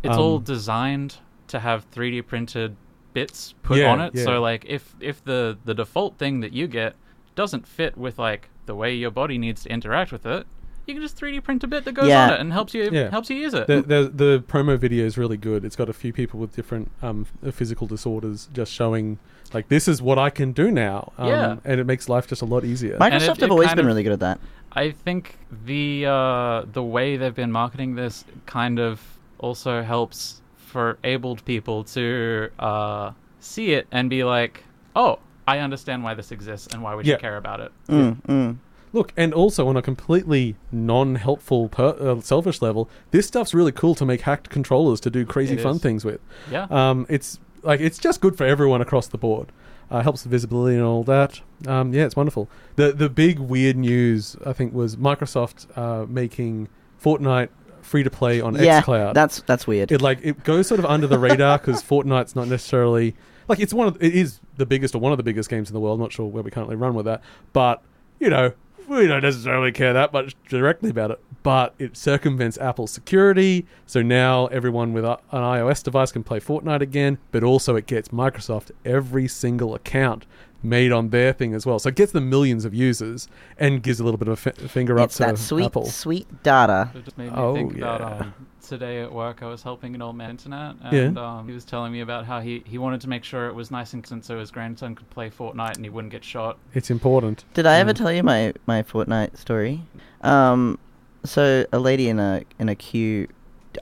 it's 0.04 0.18
all 0.18 0.38
Um, 0.38 0.44
designed 0.44 1.18
to 1.48 1.60
have 1.60 1.90
3D 1.92 2.22
printed 2.26 2.76
bits 3.14 3.54
put 3.64 3.78
Yeah, 3.80 3.92
on 3.92 4.00
it. 4.02 4.14
yeah. 4.16 4.24
So 4.24 4.42
like 4.42 4.66
if 4.68 4.96
if 5.00 5.24
the 5.24 5.58
the 5.66 5.74
default 5.74 6.18
thing 6.18 6.40
that 6.42 6.54
you 6.54 6.68
get 6.68 6.96
doesn't 7.36 7.68
fit 7.68 7.98
with 7.98 8.18
like 8.20 8.50
the 8.66 8.76
way 8.76 8.94
your 8.96 9.12
body 9.12 9.38
needs 9.38 9.64
to 9.64 9.70
interact 9.70 10.12
with 10.12 10.26
it, 10.26 10.46
you 10.90 10.96
can 10.96 11.02
just 11.04 11.18
3D 11.18 11.42
print 11.44 11.64
a 11.64 11.68
bit 11.68 11.86
that 11.86 11.94
goes 11.94 12.08
Yeah. 12.10 12.26
on 12.28 12.34
it 12.34 12.40
and 12.42 12.52
helps 12.52 12.74
you 12.74 12.90
Yeah. 12.92 13.10
helps 13.10 13.30
you 13.30 13.38
use 13.38 13.54
it. 13.54 13.68
The, 13.68 13.82
the 13.82 14.12
the 14.14 14.44
promo 14.48 14.78
video 14.78 15.06
is 15.06 15.18
really 15.18 15.38
good. 15.38 15.64
It's 15.64 15.76
got 15.78 15.88
a 15.90 15.94
few 15.94 16.12
people 16.12 16.40
with 16.40 16.56
different 16.56 16.92
um, 17.02 17.26
physical 17.52 17.88
disorders 17.88 18.50
just 18.54 18.74
showing 18.74 19.20
like 19.54 19.70
this 19.70 19.88
is 19.88 20.02
what 20.02 20.20
I 20.20 20.30
can 20.30 20.52
do 20.52 20.70
now. 20.72 21.14
Um, 21.18 21.28
Yeah. 21.30 21.56
and 21.64 21.80
it 21.80 21.86
makes 21.86 22.10
life 22.10 22.28
just 22.28 22.42
a 22.42 22.46
lot 22.46 22.66
easier. 22.66 22.98
Microsoft 22.98 23.16
it- 23.16 23.22
have 23.28 23.44
it 23.44 23.50
always 23.52 23.68
kind 23.68 23.78
been 23.78 23.86
of- 23.86 23.88
really 23.88 24.04
good 24.04 24.14
at 24.14 24.20
that. 24.20 24.40
I 24.74 24.92
think 24.92 25.38
the 25.66 26.06
uh, 26.06 26.66
the 26.74 26.84
way 26.84 27.18
they've 27.18 27.34
been 27.34 27.52
marketing 27.52 27.96
this 27.96 28.26
kind 28.46 28.80
of 28.80 29.02
also 29.40 29.82
helps 29.84 30.42
for 30.58 31.00
abled 31.04 31.44
people 31.46 31.84
to 31.86 32.50
uh, 32.60 33.12
see 33.40 33.72
it 33.72 33.88
and 33.92 34.10
be 34.12 34.24
like, 34.24 34.64
"Oh, 34.96 35.18
I 35.48 35.58
understand 35.60 36.04
why 36.04 36.14
this 36.14 36.32
exists 36.32 36.68
and 36.72 36.84
why 36.84 36.94
we 36.96 37.04
Yeah. 37.04 37.14
should 37.16 37.22
care 37.22 37.38
about 37.38 37.60
it." 37.62 37.72
Mm, 37.88 38.22
mm. 38.28 38.58
Look, 38.92 39.14
and 39.16 39.34
also 39.34 39.68
on 39.68 39.78
a 39.78 39.82
completely 39.82 40.56
non-helpful, 40.72 41.70
per- 41.70 41.96
uh, 42.00 42.22
selfish 42.22 42.62
level, 42.62 42.90
this 43.12 43.28
stuff's 43.28 43.54
really 43.54 43.72
cool 43.72 43.94
to 43.96 44.06
make 44.06 44.22
hacked 44.22 44.50
controllers 44.50 45.00
to 45.02 45.10
do 45.10 45.26
crazy 45.26 45.54
It 45.56 45.62
fun 45.62 45.76
is. 45.76 45.82
things 45.82 46.04
with. 46.06 46.20
Yeah. 46.52 46.68
Um, 46.70 47.06
it's 47.10 47.40
like 47.62 47.80
it's 47.82 47.98
just 47.98 48.20
good 48.22 48.38
for 48.38 48.46
everyone 48.46 48.82
across 48.82 49.08
the 49.08 49.18
board. 49.18 49.52
Uh, 49.92 50.02
helps 50.04 50.22
the 50.24 50.30
visibility 50.30 50.76
and 50.76 50.84
all 50.84 51.04
that. 51.04 51.42
Um, 51.68 51.94
yeah, 51.94 52.06
it's 52.06 52.16
wonderful. 52.16 52.48
The 52.76 52.92
the 52.92 53.10
big 53.10 53.40
weird 53.40 53.76
news 53.76 54.36
I 54.46 54.54
think 54.54 54.74
was 54.74 54.96
Microsoft 54.98 55.66
uh, 55.78 56.06
making 56.08 56.68
Fortnite 57.04 57.50
free 57.82 58.04
to 58.04 58.10
play 58.10 58.40
on 58.42 58.54
Yeah, 58.56 58.82
XCloud. 58.82 59.14
that's 59.16 59.42
that's 59.44 59.66
weird. 59.66 59.92
it 59.92 60.02
like 60.02 60.20
it 60.22 60.44
goes 60.44 60.68
sort 60.68 60.80
of 60.80 60.86
under 60.86 61.08
the 61.08 61.18
radar 61.18 61.58
because 61.58 61.82
Fortnite's 61.92 62.36
not 62.36 62.48
necessarily 62.48 63.16
like 63.48 63.60
it's 63.60 63.74
one 63.74 63.88
of 63.88 63.98
it 64.02 64.14
is 64.14 64.40
the 64.58 64.66
biggest 64.66 64.94
or 64.94 65.00
one 65.00 65.12
of 65.12 65.18
the 65.18 65.24
biggest 65.24 65.50
games 65.50 65.70
in 65.70 65.74
the 65.74 65.80
world. 65.80 66.00
I'm 66.00 66.04
not 66.04 66.12
sure 66.12 66.28
where 66.28 66.44
we 66.44 66.52
currently 66.52 66.76
run 66.76 66.94
with 66.94 67.06
that, 67.06 67.22
but 67.54 67.82
you 68.20 68.30
know 68.30 68.52
we 68.88 69.08
don't 69.08 69.24
necessarily 69.24 69.72
care 69.72 69.94
that 69.94 70.14
much 70.14 70.36
directly 70.48 70.90
about 70.90 71.12
it. 71.12 71.20
But 71.42 71.74
it 71.80 71.96
circumvents 71.96 72.58
Apple's 72.58 72.92
security, 72.92 73.66
so 73.86 74.02
now 74.02 74.48
everyone 74.48 74.92
with 74.92 75.06
an 75.06 75.18
iOS 75.32 75.84
device 75.84 76.12
can 76.12 76.24
play 76.24 76.40
Fortnite 76.40 76.82
again. 76.82 77.18
But 77.32 77.44
also 77.44 77.76
it 77.76 77.86
gets 77.88 78.10
Microsoft 78.10 78.72
every 78.84 79.28
single 79.28 79.74
account 79.74 80.26
made 80.62 80.92
on 80.92 81.10
their 81.10 81.32
thing 81.34 81.54
as 81.54 81.66
well, 81.66 81.80
so 81.80 81.90
it 81.90 81.96
gets 81.96 82.12
them 82.12 82.30
millions 82.30 82.66
of 82.66 82.74
users 82.74 83.28
and 83.58 83.82
gives 83.82 84.00
a 84.00 84.04
little 84.04 84.18
bit 84.18 84.28
of 84.28 84.34
a 84.34 84.36
fi- 84.36 84.68
finger 84.68 85.00
up 85.00 85.06
it's 85.06 85.18
to 85.18 85.24
that 85.24 85.38
sweet, 85.38 85.66
Apple. 85.66 85.86
sweet 85.86 86.44
data. 86.44 86.92
It 86.94 87.06
just 87.06 87.18
made 87.18 87.32
me 87.32 87.38
Oh, 87.38 87.54
think 87.54 87.76
about 87.78 88.02
yeah. 88.02 88.18
um, 88.26 88.34
today 88.62 89.02
at 89.02 89.12
work. 89.12 89.42
I 89.42 89.48
was 89.48 89.64
helping 89.64 89.96
an 89.96 90.02
old 90.02 90.16
man 90.18 90.32
internet, 90.32 90.76
Yeah. 90.92 91.00
and 91.02 91.18
um, 91.18 91.48
he 91.48 91.54
was 91.54 91.64
telling 91.66 91.92
me 91.94 92.02
about 92.02 92.26
how 92.26 92.40
he, 92.42 92.62
he 92.66 92.78
wanted 92.78 93.00
to 93.02 93.10
make 93.10 93.24
sure 93.24 93.48
it 93.48 93.56
was 93.56 93.72
nice 93.72 93.94
and 93.94 94.04
consistent 94.04 94.26
so 94.26 94.38
his 94.40 94.52
grandson 94.52 94.96
could 94.96 95.10
play 95.10 95.30
Fortnite 95.30 95.76
and 95.78 95.86
he 95.86 95.90
wouldn't 95.90 96.12
get 96.12 96.24
shot. 96.24 96.58
It's 96.74 96.92
important. 96.92 97.46
Did 97.54 97.66
I 97.66 97.78
ever 97.80 97.94
Mm. 97.94 97.98
tell 97.98 98.12
you 98.12 98.24
my 98.24 98.54
my 98.68 98.84
Fortnite 98.84 99.38
story? 99.38 99.82
Um, 100.22 100.78
so 101.24 101.66
a 101.72 101.80
lady 101.80 102.10
in 102.10 102.20
a 102.20 102.44
in 102.60 102.68
a 102.70 102.76
queue, 102.76 103.28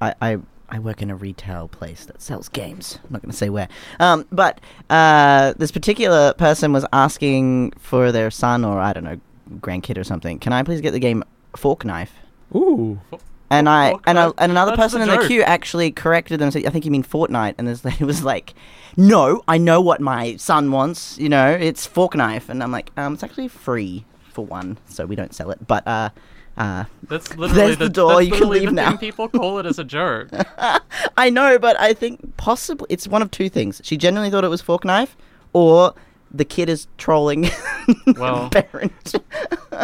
I 0.01 0.13
I, 0.21 0.37
I 0.69 0.79
work 0.79 1.01
in 1.01 1.09
a 1.09 1.15
retail 1.15 1.67
place 1.67 2.05
that 2.05 2.21
sells 2.21 2.49
games. 2.49 2.99
I'm 3.05 3.13
not 3.13 3.21
going 3.21 3.31
to 3.31 3.37
say 3.37 3.49
where. 3.49 3.69
Um, 3.99 4.25
but 4.31 4.59
uh, 4.89 5.53
this 5.57 5.71
particular 5.71 6.33
person 6.33 6.73
was 6.73 6.85
asking 6.91 7.71
for 7.79 8.11
their 8.11 8.29
son 8.31 8.65
or 8.65 8.79
I 8.79 8.91
don't 8.93 9.03
know 9.05 9.19
grandkid 9.59 9.97
or 9.97 10.03
something. 10.03 10.39
Can 10.39 10.51
I 10.53 10.63
please 10.63 10.81
get 10.81 10.91
the 10.91 10.99
game 10.99 11.23
Fork 11.55 11.85
Knife? 11.85 12.13
Ooh, 12.53 12.99
And 13.49 13.69
I 13.69 13.95
and, 14.05 14.19
I, 14.19 14.25
and 14.37 14.51
another 14.51 14.71
That's 14.75 14.81
person 14.93 14.99
the 14.99 15.05
in 15.05 15.09
the 15.11 15.17
joke. 15.21 15.27
queue 15.27 15.41
actually 15.43 15.91
corrected 15.91 16.39
them. 16.39 16.47
and 16.47 16.53
said, 16.53 16.65
I 16.65 16.69
think 16.69 16.83
you 16.83 16.91
mean 16.91 17.03
Fortnite. 17.03 17.55
And 17.57 17.65
this 17.67 17.85
lady 17.89 18.03
was 18.03 18.23
like, 18.23 18.53
"No, 18.97 19.43
I 19.47 19.57
know 19.57 19.79
what 19.79 20.01
my 20.01 20.35
son 20.35 20.71
wants. 20.71 21.17
You 21.17 21.29
know, 21.29 21.49
it's 21.49 21.85
fork 21.85 22.13
knife." 22.15 22.49
And 22.49 22.61
I'm 22.61 22.71
like, 22.73 22.91
"Um, 22.97 23.13
it's 23.13 23.23
actually 23.23 23.47
free 23.47 24.03
for 24.33 24.45
one, 24.45 24.77
so 24.85 25.05
we 25.05 25.15
don't 25.15 25.33
sell 25.33 25.49
it." 25.51 25.65
But 25.65 25.87
uh, 25.87 26.09
uh, 26.57 26.85
That's 27.03 27.29
literally 27.37 27.53
There's 27.61 27.77
the, 27.77 27.85
the 27.85 27.89
door, 27.89 28.15
That's 28.15 28.27
you 28.27 28.33
can 28.33 28.49
leave 28.49 28.65
the 28.69 28.71
now. 28.71 28.89
thing 28.89 28.97
people 28.97 29.27
call 29.29 29.59
it 29.59 29.65
as 29.65 29.79
a 29.79 29.83
joke. 29.83 30.29
I 31.17 31.29
know, 31.29 31.59
but 31.59 31.79
I 31.79 31.93
think 31.93 32.35
possibly 32.37 32.87
it's 32.89 33.07
one 33.07 33.21
of 33.21 33.31
two 33.31 33.49
things. 33.49 33.81
She 33.83 33.97
genuinely 33.97 34.31
thought 34.31 34.43
it 34.43 34.49
was 34.49 34.61
fork 34.61 34.83
knife, 34.85 35.15
or 35.53 35.93
the 36.29 36.43
kid 36.45 36.67
is 36.67 36.87
trolling 36.97 37.49
Well, 38.17 38.49
parent. 38.49 39.15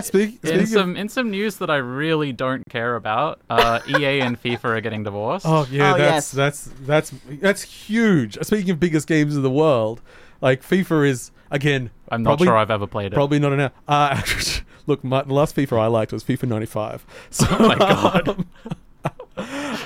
Speak, 0.02 0.44
in 0.44 0.60
of, 0.62 0.68
some 0.68 0.96
in 0.98 1.08
some 1.08 1.32
news 1.32 1.58
that 1.58 1.70
I 1.70 1.78
really 1.78 2.34
don't 2.34 2.64
care 2.70 2.96
about, 2.96 3.40
uh, 3.50 3.80
EA 3.88 4.20
and 4.22 4.42
FIFA 4.42 4.64
are 4.66 4.82
getting 4.82 5.04
divorced. 5.04 5.46
oh 5.48 5.66
yeah, 5.72 5.94
Oh, 5.94 5.98
that's 5.98 6.00
yes. 6.00 6.32
that's 6.32 6.70
that's 6.82 7.14
that's 7.40 7.62
huge. 7.62 8.38
Speaking 8.42 8.72
of 8.72 8.80
biggest 8.80 9.08
games 9.08 9.36
in 9.38 9.42
the 9.44 9.50
world, 9.52 10.02
like 10.42 10.64
FIFA 10.64 11.08
is 11.08 11.32
again. 11.52 11.92
I'm 12.10 12.24
not 12.24 12.32
probably, 12.32 12.48
sure 12.48 12.58
I've 12.58 12.72
ever 12.72 12.88
played 12.88 13.14
it. 13.14 13.16
Probably 13.16 13.40
not 13.40 13.54
enough. 13.54 13.72
Uh, 13.88 14.22
look, 14.88 15.04
my, 15.04 15.22
the 15.24 15.34
last 15.34 15.56
FIFA 15.56 15.80
I 15.80 15.88
liked 15.88 16.12
was 16.12 16.24
FIFA 16.24 16.48
95. 16.48 17.06
So, 17.32 17.46
Oh 17.50 17.68
my 17.68 17.76
God. 17.78 18.46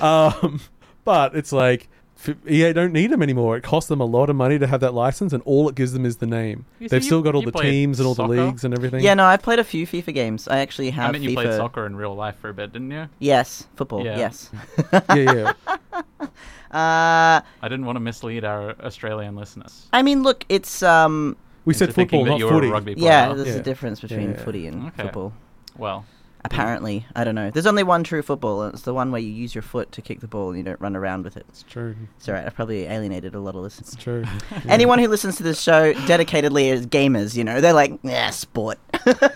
um, 0.01 0.61
but 1.05 1.35
it's 1.35 1.51
like 1.51 1.87
f- 2.19 2.35
EA 2.47 2.73
don't 2.73 2.91
need 2.93 3.11
them 3.11 3.21
anymore. 3.21 3.57
It 3.57 3.63
costs 3.63 3.87
them 3.87 4.01
a 4.01 4.05
lot 4.05 4.29
of 4.29 4.35
money 4.35 4.59
to 4.59 4.67
have 4.67 4.81
that 4.81 4.93
license, 4.93 5.33
and 5.33 5.41
all 5.43 5.69
it 5.69 5.75
gives 5.75 5.93
them 5.93 6.05
is 6.05 6.17
the 6.17 6.25
name. 6.27 6.65
You 6.79 6.89
They've 6.89 7.01
you- 7.01 7.05
still 7.07 7.21
got 7.21 7.35
all 7.35 7.41
the 7.41 7.51
teams 7.51 7.99
and 7.99 8.07
all 8.07 8.15
soccer? 8.15 8.35
the 8.35 8.45
leagues 8.45 8.63
and 8.63 8.73
everything. 8.73 9.03
yeah, 9.03 9.13
no, 9.13 9.25
I've 9.25 9.41
played 9.41 9.59
a 9.59 9.63
few 9.63 9.87
FIFA 9.87 10.13
games. 10.13 10.47
I 10.47 10.59
actually 10.59 10.89
have 10.91 11.09
I 11.09 11.11
mean, 11.13 11.23
you 11.23 11.29
FIFA. 11.31 11.35
played 11.35 11.53
soccer 11.53 11.85
in 11.85 11.95
real 11.95 12.15
life 12.15 12.37
for 12.39 12.49
a 12.49 12.53
bit, 12.53 12.73
didn't 12.73 12.91
you? 12.91 13.07
Yes, 13.19 13.67
football. 13.75 14.03
Yeah. 14.05 14.17
Yes. 14.17 14.51
yeah, 15.15 15.15
yeah. 15.15 15.53
Uh, 16.69 17.39
I 17.61 17.69
didn't 17.69 17.85
want 17.85 17.95
to 17.95 18.01
mislead 18.01 18.43
our 18.43 18.71
Australian 18.81 19.35
listeners. 19.35 19.87
I 19.93 20.01
mean, 20.01 20.21
look, 20.23 20.43
it's 20.49 20.83
um, 20.83 21.37
We 21.67 21.73
said 21.75 21.93
football, 21.93 22.25
not 22.25 22.39
footy. 22.41 22.69
rugby 22.69 22.95
yeah, 22.97 23.33
there's 23.33 23.47
Yeah. 23.49 23.55
a 23.55 23.61
difference 23.61 23.99
between 23.99 24.31
Yeah. 24.31 24.43
footy 24.43 24.65
and 24.67 24.87
Okay. 24.87 25.03
football. 25.03 25.33
Well, 25.77 26.05
Apparently, 26.45 27.05
I 27.13 27.25
don't 27.25 27.35
know. 27.35 27.49
There's 27.51 27.65
only 27.65 27.83
one 27.83 28.05
true 28.05 28.21
football, 28.21 28.61
and 28.61 28.73
it's 28.73 28.83
the 28.83 28.93
one 28.93 29.11
where 29.11 29.19
you 29.19 29.27
use 29.29 29.53
your 29.53 29.63
foot 29.63 29.91
to 29.93 30.01
kick 30.01 30.21
the 30.21 30.27
ball 30.29 30.49
and 30.49 30.57
you 30.57 30.63
don't 30.63 30.79
run 30.79 30.95
around 30.95 31.25
with 31.25 31.35
it. 31.35 31.45
It's 31.49 31.63
true. 31.63 31.93
It's 32.15 32.29
alright. 32.29 32.45
I've 32.45 32.55
probably 32.55 32.85
alienated 32.85 33.35
a 33.35 33.39
lot 33.41 33.55
of 33.55 33.61
listeners. 33.61 33.91
It's 33.93 34.01
true. 34.01 34.23
Yeah. 34.23 34.59
Anyone 34.69 34.99
who 34.99 35.09
listens 35.09 35.35
to 35.37 35.43
this 35.43 35.59
show 35.59 35.93
dedicatedly 35.93 36.71
as 36.71 36.85
gamers, 36.87 37.35
you 37.35 37.43
know, 37.43 37.59
they're 37.59 37.73
like, 37.73 37.99
yeah, 38.03 38.29
sport. 38.29 38.77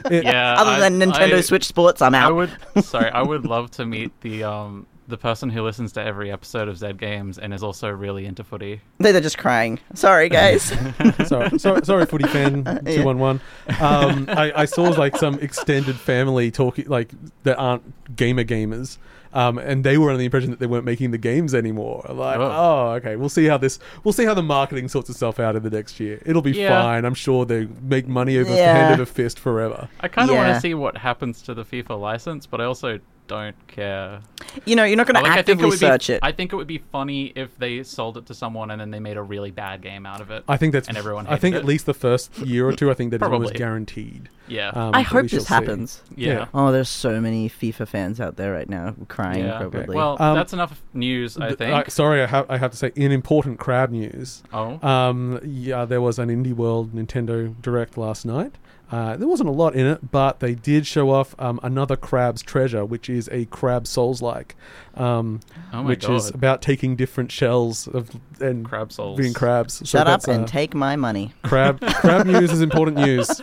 yeah. 0.10 0.56
Other 0.58 0.72
I- 0.72 0.80
than 0.80 1.00
Nintendo 1.00 1.34
I- 1.38 1.42
Switch 1.42 1.66
Sports, 1.66 2.02
I'm 2.02 2.16
I 2.16 2.20
out. 2.20 2.36
would. 2.36 2.52
Sorry, 2.86 3.10
I 3.10 3.24
would 3.24 3.46
love 3.56 3.72
to 3.72 3.86
meet 3.86 4.12
the 4.22 4.44
um 4.46 4.86
the 5.12 5.18
person 5.18 5.50
who 5.50 5.62
listens 5.62 5.92
to 5.94 6.02
every 6.04 6.32
episode 6.32 6.68
of 6.68 6.78
Zed 6.78 6.98
Games 6.98 7.38
and 7.38 7.54
is 7.54 7.62
also 7.62 7.90
really 7.90 8.26
into 8.26 8.44
footy. 8.44 8.82
They're 8.98 9.22
just 9.22 9.38
crying. 9.38 9.80
Sorry, 9.94 10.28
guys. 10.30 10.64
sorry, 11.28 11.60
sorry, 11.60 11.86
sorry, 11.86 12.06
footy 12.08 12.28
fan 12.28 12.64
two 12.86 13.04
one 13.04 13.20
one. 13.20 13.40
Um, 13.80 14.26
I, 14.30 14.52
I 14.56 14.66
saw 14.66 14.90
like 14.90 15.16
some 15.18 15.38
extended 15.40 15.96
family 15.98 16.50
talking 16.50 16.88
like 16.88 17.12
that 17.44 17.58
aren't 17.58 18.16
gamer 18.16 18.44
gamers. 18.44 18.98
Um, 19.34 19.58
and 19.60 19.86
they 19.86 19.98
were 19.98 20.10
under 20.10 20.18
the 20.18 20.26
impression 20.26 20.50
that 20.52 20.60
they 20.60 20.68
weren't 20.68 20.84
making 20.84 21.12
the 21.12 21.18
games 21.18 21.54
anymore. 21.56 22.06
Like, 22.10 22.38
Oh. 22.38 22.52
oh. 22.52 22.90
okay, 22.96 23.16
we'll 23.16 23.30
see 23.30 23.46
how 23.46 23.58
this, 23.58 23.80
we'll 24.04 24.12
see 24.12 24.26
how 24.26 24.34
the 24.34 24.44
marketing 24.44 24.90
sorts 24.90 25.10
itself 25.10 25.40
out 25.40 25.56
in 25.56 25.64
the 25.64 25.70
next 25.70 26.02
year. 26.02 26.22
It'll 26.26 26.42
be 26.42 26.52
Yeah. 26.52 26.82
fine. 26.82 27.06
I'm 27.06 27.14
sure 27.14 27.46
they 27.46 27.66
make 27.82 28.10
money 28.10 28.38
over 28.38 28.54
Yeah. 28.54 28.74
hand 28.76 28.94
over 28.96 29.06
fist 29.06 29.40
forever. 29.40 29.88
I 30.02 30.10
kind 30.10 30.30
of 30.30 30.36
want 30.36 30.54
to 30.54 30.60
see 30.60 30.74
what 30.74 30.98
happens 30.98 31.42
to 31.44 31.54
the 31.54 31.64
FIFA 31.64 31.98
license, 31.98 32.46
but 32.46 32.60
I 32.60 32.66
also 32.66 33.00
don't 33.28 33.56
care. 33.68 34.20
you 34.66 34.76
know, 34.76 34.84
you're 34.84 34.98
not 34.98 35.08
going 35.08 35.16
to 35.16 35.22
Like, 35.22 35.32
I 35.32 35.36
think 35.36 35.48
it 35.48 35.52
actively 35.52 35.70
would 35.70 35.80
search 35.80 36.08
be, 36.08 36.14
it. 36.14 36.20
I 36.22 36.32
think 36.32 36.52
it 36.52 36.56
would 36.58 36.68
be 36.68 36.80
funny 36.92 37.32
if 37.36 37.58
they 37.58 37.84
sold 37.84 38.18
it 38.18 38.26
to 38.26 38.34
someone 38.34 38.72
and 38.72 38.82
then 38.82 38.92
they 38.92 39.00
made 39.00 39.16
a 39.18 39.22
really 39.22 39.52
bad 39.52 39.82
game 39.82 40.06
out 40.06 40.20
of 40.22 40.32
it. 40.32 40.44
I 40.48 40.58
think 40.58 40.74
that's. 40.74 40.88
And 40.90 40.98
everyone 40.98 41.28
I 41.28 41.38
think 41.38 41.54
hated 41.54 41.60
at 41.60 41.66
least 41.66 41.86
the 41.86 41.94
first 41.94 42.38
year 42.46 42.68
or 42.68 42.74
two, 42.74 42.92
I 42.92 42.94
think 42.94 43.12
that 43.12 43.18
is 43.18 43.22
almost 43.24 43.42
Probably. 43.52 43.58
guaranteed. 43.58 44.30
yeah. 44.48 44.70
Um, 44.70 44.92
I 44.94 45.02
hope 45.02 45.28
this 45.30 45.48
happens. 45.48 46.02
yeah. 46.16 46.34
yeah. 46.34 46.46
Oh, 46.54 46.72
there's 46.74 46.90
so 46.90 47.22
many 47.22 47.50
FIFA 47.50 47.88
fans 47.88 48.20
out 48.20 48.36
there 48.36 48.52
right 48.52 48.70
now 48.70 48.96
crying, 49.08 49.46
Yeah. 49.46 49.60
probably. 49.60 49.96
Well, 49.96 50.18
Um, 50.20 50.36
that's 50.36 50.52
enough 50.54 50.82
news, 50.94 51.38
I 51.38 51.48
Th- 51.48 51.58
think. 51.58 51.88
uh, 51.88 51.90
sorry, 51.90 52.22
I 52.22 52.26
have, 52.26 52.46
I 52.52 52.58
have 52.58 52.72
to 52.72 52.78
say, 52.78 52.92
in 52.96 53.12
important 53.14 53.60
crowd 53.60 53.92
news, 53.92 54.44
oh. 54.52 54.86
Um, 54.86 55.40
yeah, 55.44 55.86
there 55.86 56.02
was 56.02 56.20
an 56.20 56.28
Indie 56.30 56.54
World 56.54 56.92
Nintendo 56.94 57.54
Direct 57.62 57.98
last 57.98 58.26
night. 58.26 58.56
Uh, 58.92 59.16
there 59.16 59.28
wasn't 59.28 59.48
a 59.48 59.52
lot 59.54 59.74
in 59.74 59.86
it, 59.88 60.12
but 60.12 60.42
they 60.42 60.54
did 60.54 60.86
show 60.86 61.10
off 61.12 61.34
um, 61.40 61.60
another 61.64 61.96
Crab's 61.96 62.42
Treasure, 62.42 62.84
which 62.84 63.10
is 63.10 63.30
a 63.32 63.46
Crab 63.46 63.88
Souls-like, 63.88 64.56
um, 64.96 65.40
oh 65.72 65.84
which 65.84 66.02
god. 66.06 66.16
is 66.16 66.30
about 66.30 66.62
taking 66.62 66.98
different 66.98 67.32
shells 67.32 67.88
of 67.88 68.12
and 68.42 68.66
Crab 68.66 68.92
souls. 68.92 69.18
being 69.18 69.34
crabs. 69.34 69.76
So 69.76 69.86
Shut 69.86 70.08
up 70.08 70.28
and 70.28 70.44
uh, 70.44 70.48
take 70.48 70.74
my 70.74 70.98
money. 70.98 71.34
crab. 71.44 71.80
crab 71.80 72.26
news 72.28 72.52
is 72.52 72.62
important 72.62 72.98
news. 72.98 73.42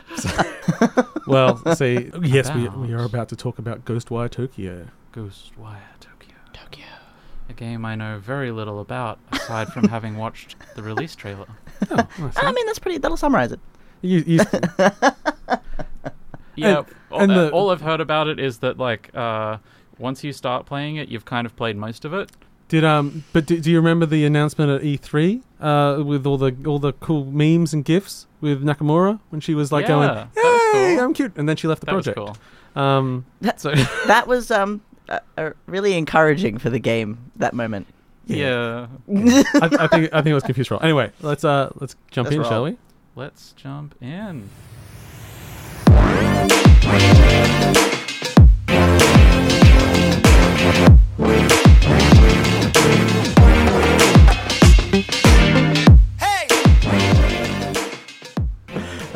well, 1.26 1.56
see, 1.74 2.10
yes, 2.22 2.52
we, 2.54 2.68
we 2.68 2.92
are 2.92 3.04
about 3.04 3.28
to 3.30 3.36
talk 3.36 3.58
about 3.58 3.84
Ghostwire 3.84 4.30
Tokyo. 4.30 4.88
Ghostwire 5.14 5.78
Tokyo. 6.00 6.34
Tokyo. 6.52 6.84
A 7.48 7.52
game 7.54 7.84
I 7.84 7.94
know 7.94 8.18
very 8.18 8.50
little 8.50 8.80
about, 8.80 9.18
aside 9.32 9.72
from 9.72 9.88
having 9.88 10.16
watched 10.18 10.56
the 10.74 10.82
release 10.82 11.14
trailer. 11.14 11.46
Oh, 11.90 11.96
nice. 12.18 12.34
I 12.36 12.52
mean, 12.52 12.66
that's 12.66 12.78
pretty. 12.78 12.98
That'll 12.98 13.16
summarize 13.16 13.52
it. 13.52 13.60
You- 14.02 14.24
you- 14.26 14.40
Yeah, 16.56 16.78
And- 16.78 16.86
all, 17.10 17.20
and 17.20 17.32
uh, 17.32 17.34
the- 17.46 17.50
all 17.52 17.70
I've 17.70 17.80
heard 17.82 18.00
about 18.00 18.26
it 18.28 18.40
is 18.40 18.58
that 18.58 18.78
like 18.78 19.10
uh, 19.14 19.58
once 19.98 20.24
you 20.24 20.32
start 20.32 20.66
playing 20.66 20.96
it, 20.96 21.08
you've 21.08 21.24
kind 21.24 21.46
of 21.46 21.54
played 21.56 21.76
most 21.76 22.04
of 22.04 22.12
it. 22.12 22.30
Did 22.68 22.84
um, 22.84 23.24
but 23.32 23.46
do, 23.46 23.58
do 23.60 23.70
you 23.70 23.76
remember 23.78 24.04
the 24.06 24.24
announcement 24.26 24.70
at 24.70 24.82
E3 24.82 25.40
uh, 25.60 26.02
with 26.04 26.26
all 26.26 26.36
the 26.36 26.54
all 26.66 26.78
the 26.78 26.92
cool 26.94 27.24
memes 27.26 27.72
and 27.72 27.84
gifs 27.84 28.26
with 28.40 28.62
Nakamura 28.62 29.20
when 29.30 29.40
she 29.40 29.54
was 29.54 29.70
like 29.72 29.82
Yeah, 29.84 29.88
going, 29.88 30.08
that 30.08 30.28
was 30.34 30.74
"Yay, 30.74 30.94
cool. 30.96 31.04
I'm 31.04 31.14
cute," 31.14 31.32
and 31.36 31.48
then 31.48 31.56
she 31.56 31.66
left 31.68 31.80
the 31.80 31.86
That 31.86 31.94
was 31.94 32.04
project. 32.06 32.36
cool. 32.74 32.82
Um, 32.82 33.24
That, 33.40 33.60
so 33.60 33.72
that 34.06 34.26
was 34.26 34.50
um 34.50 34.82
uh, 35.08 35.20
uh, 35.38 35.50
really 35.66 35.94
encouraging 35.96 36.58
for 36.58 36.68
the 36.70 36.78
game. 36.80 37.30
That 37.36 37.54
moment. 37.54 37.86
Yeah. 38.26 38.88
I, 39.08 39.68
I 39.80 39.86
think 39.86 40.12
I 40.12 40.20
think 40.20 40.32
I 40.32 40.34
was 40.34 40.42
confused 40.42 40.68
for 40.68 40.74
a 40.74 40.76
while. 40.78 40.84
Anyway, 40.84 41.10
let's 41.22 41.44
uh 41.44 41.70
let's 41.76 41.94
jump 42.10 42.26
Let's 42.26 42.34
in, 42.34 42.40
roll. 42.42 42.50
shall 42.50 42.64
we? 42.64 42.76
Let's 43.18 43.52
jump 43.54 43.96
in. 44.00 44.48
Hey! 56.16 56.46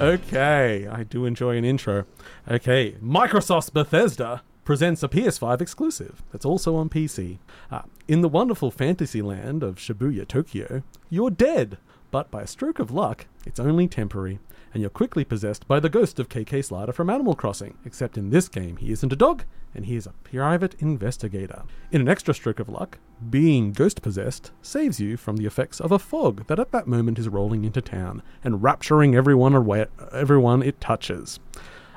Okay, 0.01 0.89
I 0.89 1.05
do 1.09 1.25
enjoy 1.25 1.57
an 1.57 1.65
intro. 1.65 2.05
Okay, 2.51 2.97
Microsoft's 3.01 3.71
Bethesda 3.71 4.43
presents 4.65 5.05
a 5.05 5.09
PS5 5.09 5.61
exclusive 5.61 6.25
that's 6.33 6.45
also 6.45 6.75
on 6.75 6.89
PC. 6.89 7.39
Ah, 7.71 7.85
in 8.09 8.21
the 8.21 8.29
wonderful 8.29 8.73
fantasy 8.73 9.23
land 9.23 9.63
of 9.63 9.77
Shibuya, 9.77 10.27
Tokyo, 10.27 10.83
you're 11.09 11.31
dead, 11.31 11.79
but 12.13 12.31
by 12.31 12.43
a 12.43 12.47
stroke 12.47 12.79
of 12.79 12.93
luck, 12.93 13.27
it's 13.47 13.59
only 13.59 13.89
temporary, 13.89 14.39
and 14.73 14.83
you're 14.83 14.91
quickly 14.91 15.25
possessed 15.25 15.67
by 15.67 15.81
the 15.81 15.89
ghost 15.89 16.21
of 16.21 16.29
KK 16.29 16.65
Slider 16.65 16.93
from 16.93 17.11
Animal 17.11 17.35
Crossing, 17.35 17.77
except 17.85 18.17
in 18.17 18.31
this 18.31 18.49
game 18.49 18.77
he 18.77 18.93
isn't 18.93 19.13
a 19.13 19.17
dog, 19.17 19.45
and 19.75 19.87
he 19.87 19.97
is 19.97 20.07
a 20.07 20.13
private 20.23 20.75
investigator. 20.79 21.63
In 21.91 22.03
an 22.03 22.09
extra 22.09 22.35
stroke 22.35 22.61
of 22.61 22.69
luck, 22.69 22.99
being 23.31 23.73
ghost 23.73 24.03
possessed 24.03 24.53
saves 24.61 25.01
you 25.01 25.17
from 25.17 25.39
the 25.39 25.47
effects 25.47 25.81
of 25.81 25.91
a 25.91 25.99
fog 25.99 26.47
that 26.49 26.61
at 26.61 26.71
that 26.73 26.87
moment 26.87 27.19
is 27.19 27.31
rolling 27.31 27.65
into 27.65 27.81
town 27.81 28.23
and 28.45 28.63
rapturing 28.63 29.17
everyone 29.17 29.55
away, 29.55 29.87
everyone 30.13 30.63
it 30.63 30.81
touches. 30.83 31.41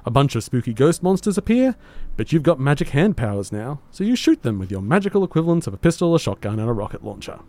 A 0.05 0.11
bunch 0.11 0.35
of 0.35 0.43
spooky 0.45 0.73
ghost 0.73 1.03
monsters 1.03 1.37
appear, 1.37 1.75
but 2.15 2.31
you've 2.31 2.43
got 2.43 2.59
magic 2.59 2.89
hand 2.89 3.17
powers 3.17 3.51
now, 3.51 3.81
so 3.91 4.05
you 4.05 4.15
shoot 4.15 4.43
them 4.43 4.59
with 4.59 4.71
your 4.71 4.81
magical 4.81 5.25
equivalents 5.25 5.67
of 5.67 5.73
a 5.73 5.77
pistol, 5.77 6.15
a 6.15 6.19
shotgun, 6.19 6.59
and 6.59 6.69
a 6.69 6.73
rocket 6.73 7.03
launcher. 7.03 7.39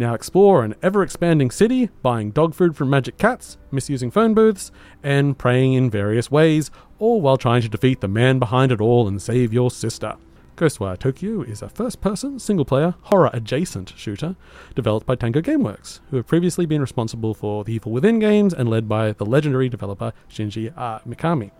Now 0.00 0.14
explore 0.14 0.64
an 0.64 0.76
ever 0.82 1.02
expanding 1.02 1.50
city, 1.50 1.90
buying 2.00 2.30
dog 2.30 2.54
food 2.54 2.74
from 2.74 2.88
magic 2.88 3.18
cats, 3.18 3.58
misusing 3.70 4.10
phone 4.10 4.32
booths, 4.32 4.72
and 5.02 5.36
praying 5.36 5.74
in 5.74 5.90
various 5.90 6.30
ways, 6.30 6.70
all 6.98 7.20
while 7.20 7.36
trying 7.36 7.60
to 7.60 7.68
defeat 7.68 8.00
the 8.00 8.08
man 8.08 8.38
behind 8.38 8.72
it 8.72 8.80
all 8.80 9.06
and 9.06 9.20
save 9.20 9.52
your 9.52 9.70
sister. 9.70 10.16
Ghostwire 10.56 10.98
Tokyo 10.98 11.42
is 11.42 11.60
a 11.60 11.68
first 11.68 12.00
person, 12.00 12.38
single 12.38 12.64
player, 12.64 12.94
horror 13.02 13.28
adjacent 13.34 13.92
shooter 13.94 14.36
developed 14.74 15.06
by 15.06 15.16
Tango 15.16 15.42
Gameworks, 15.42 16.00
who 16.08 16.16
have 16.16 16.26
previously 16.26 16.64
been 16.64 16.80
responsible 16.80 17.34
for 17.34 17.62
the 17.62 17.74
Evil 17.74 17.92
Within 17.92 18.18
games 18.18 18.54
and 18.54 18.70
led 18.70 18.88
by 18.88 19.12
the 19.12 19.26
legendary 19.26 19.68
developer 19.68 20.14
Shinji 20.30 20.72
uh, 20.78 21.00
Mikami. 21.00 21.50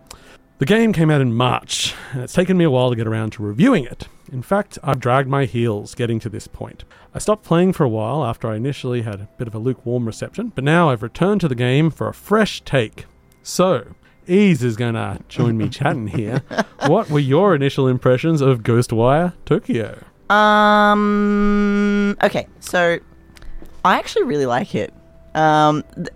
The 0.61 0.67
game 0.67 0.93
came 0.93 1.09
out 1.09 1.21
in 1.21 1.33
March, 1.33 1.95
and 2.13 2.21
it's 2.21 2.33
taken 2.33 2.55
me 2.55 2.65
a 2.65 2.69
while 2.69 2.91
to 2.91 2.95
get 2.95 3.07
around 3.07 3.31
to 3.31 3.41
reviewing 3.41 3.83
it. 3.83 4.07
In 4.31 4.43
fact, 4.43 4.77
I've 4.83 4.99
dragged 4.99 5.27
my 5.27 5.45
heels 5.45 5.95
getting 5.95 6.19
to 6.19 6.29
this 6.29 6.45
point. 6.45 6.83
I 7.15 7.17
stopped 7.17 7.43
playing 7.43 7.73
for 7.73 7.83
a 7.83 7.89
while 7.89 8.23
after 8.23 8.47
I 8.47 8.57
initially 8.57 9.01
had 9.01 9.21
a 9.21 9.29
bit 9.39 9.47
of 9.47 9.55
a 9.55 9.57
lukewarm 9.57 10.05
reception, 10.05 10.51
but 10.53 10.63
now 10.63 10.91
I've 10.91 11.01
returned 11.01 11.41
to 11.41 11.47
the 11.47 11.55
game 11.55 11.89
for 11.89 12.07
a 12.07 12.13
fresh 12.13 12.61
take. 12.61 13.05
So, 13.41 13.95
Ease 14.27 14.61
is 14.61 14.75
going 14.75 14.93
to 14.93 15.17
join 15.29 15.57
me 15.57 15.67
chatting 15.77 16.09
here. 16.09 16.43
What 16.85 17.09
were 17.09 17.17
your 17.17 17.55
initial 17.55 17.87
impressions 17.87 18.39
of 18.39 18.59
Ghostwire 18.59 19.33
Tokyo? 19.45 19.97
Um. 20.29 22.15
Okay, 22.21 22.45
so 22.59 22.99
I 23.83 23.97
actually 23.97 24.25
really 24.25 24.45
like 24.45 24.75
it. 24.75 24.93
Um, 25.33 25.83
th- 25.95 26.09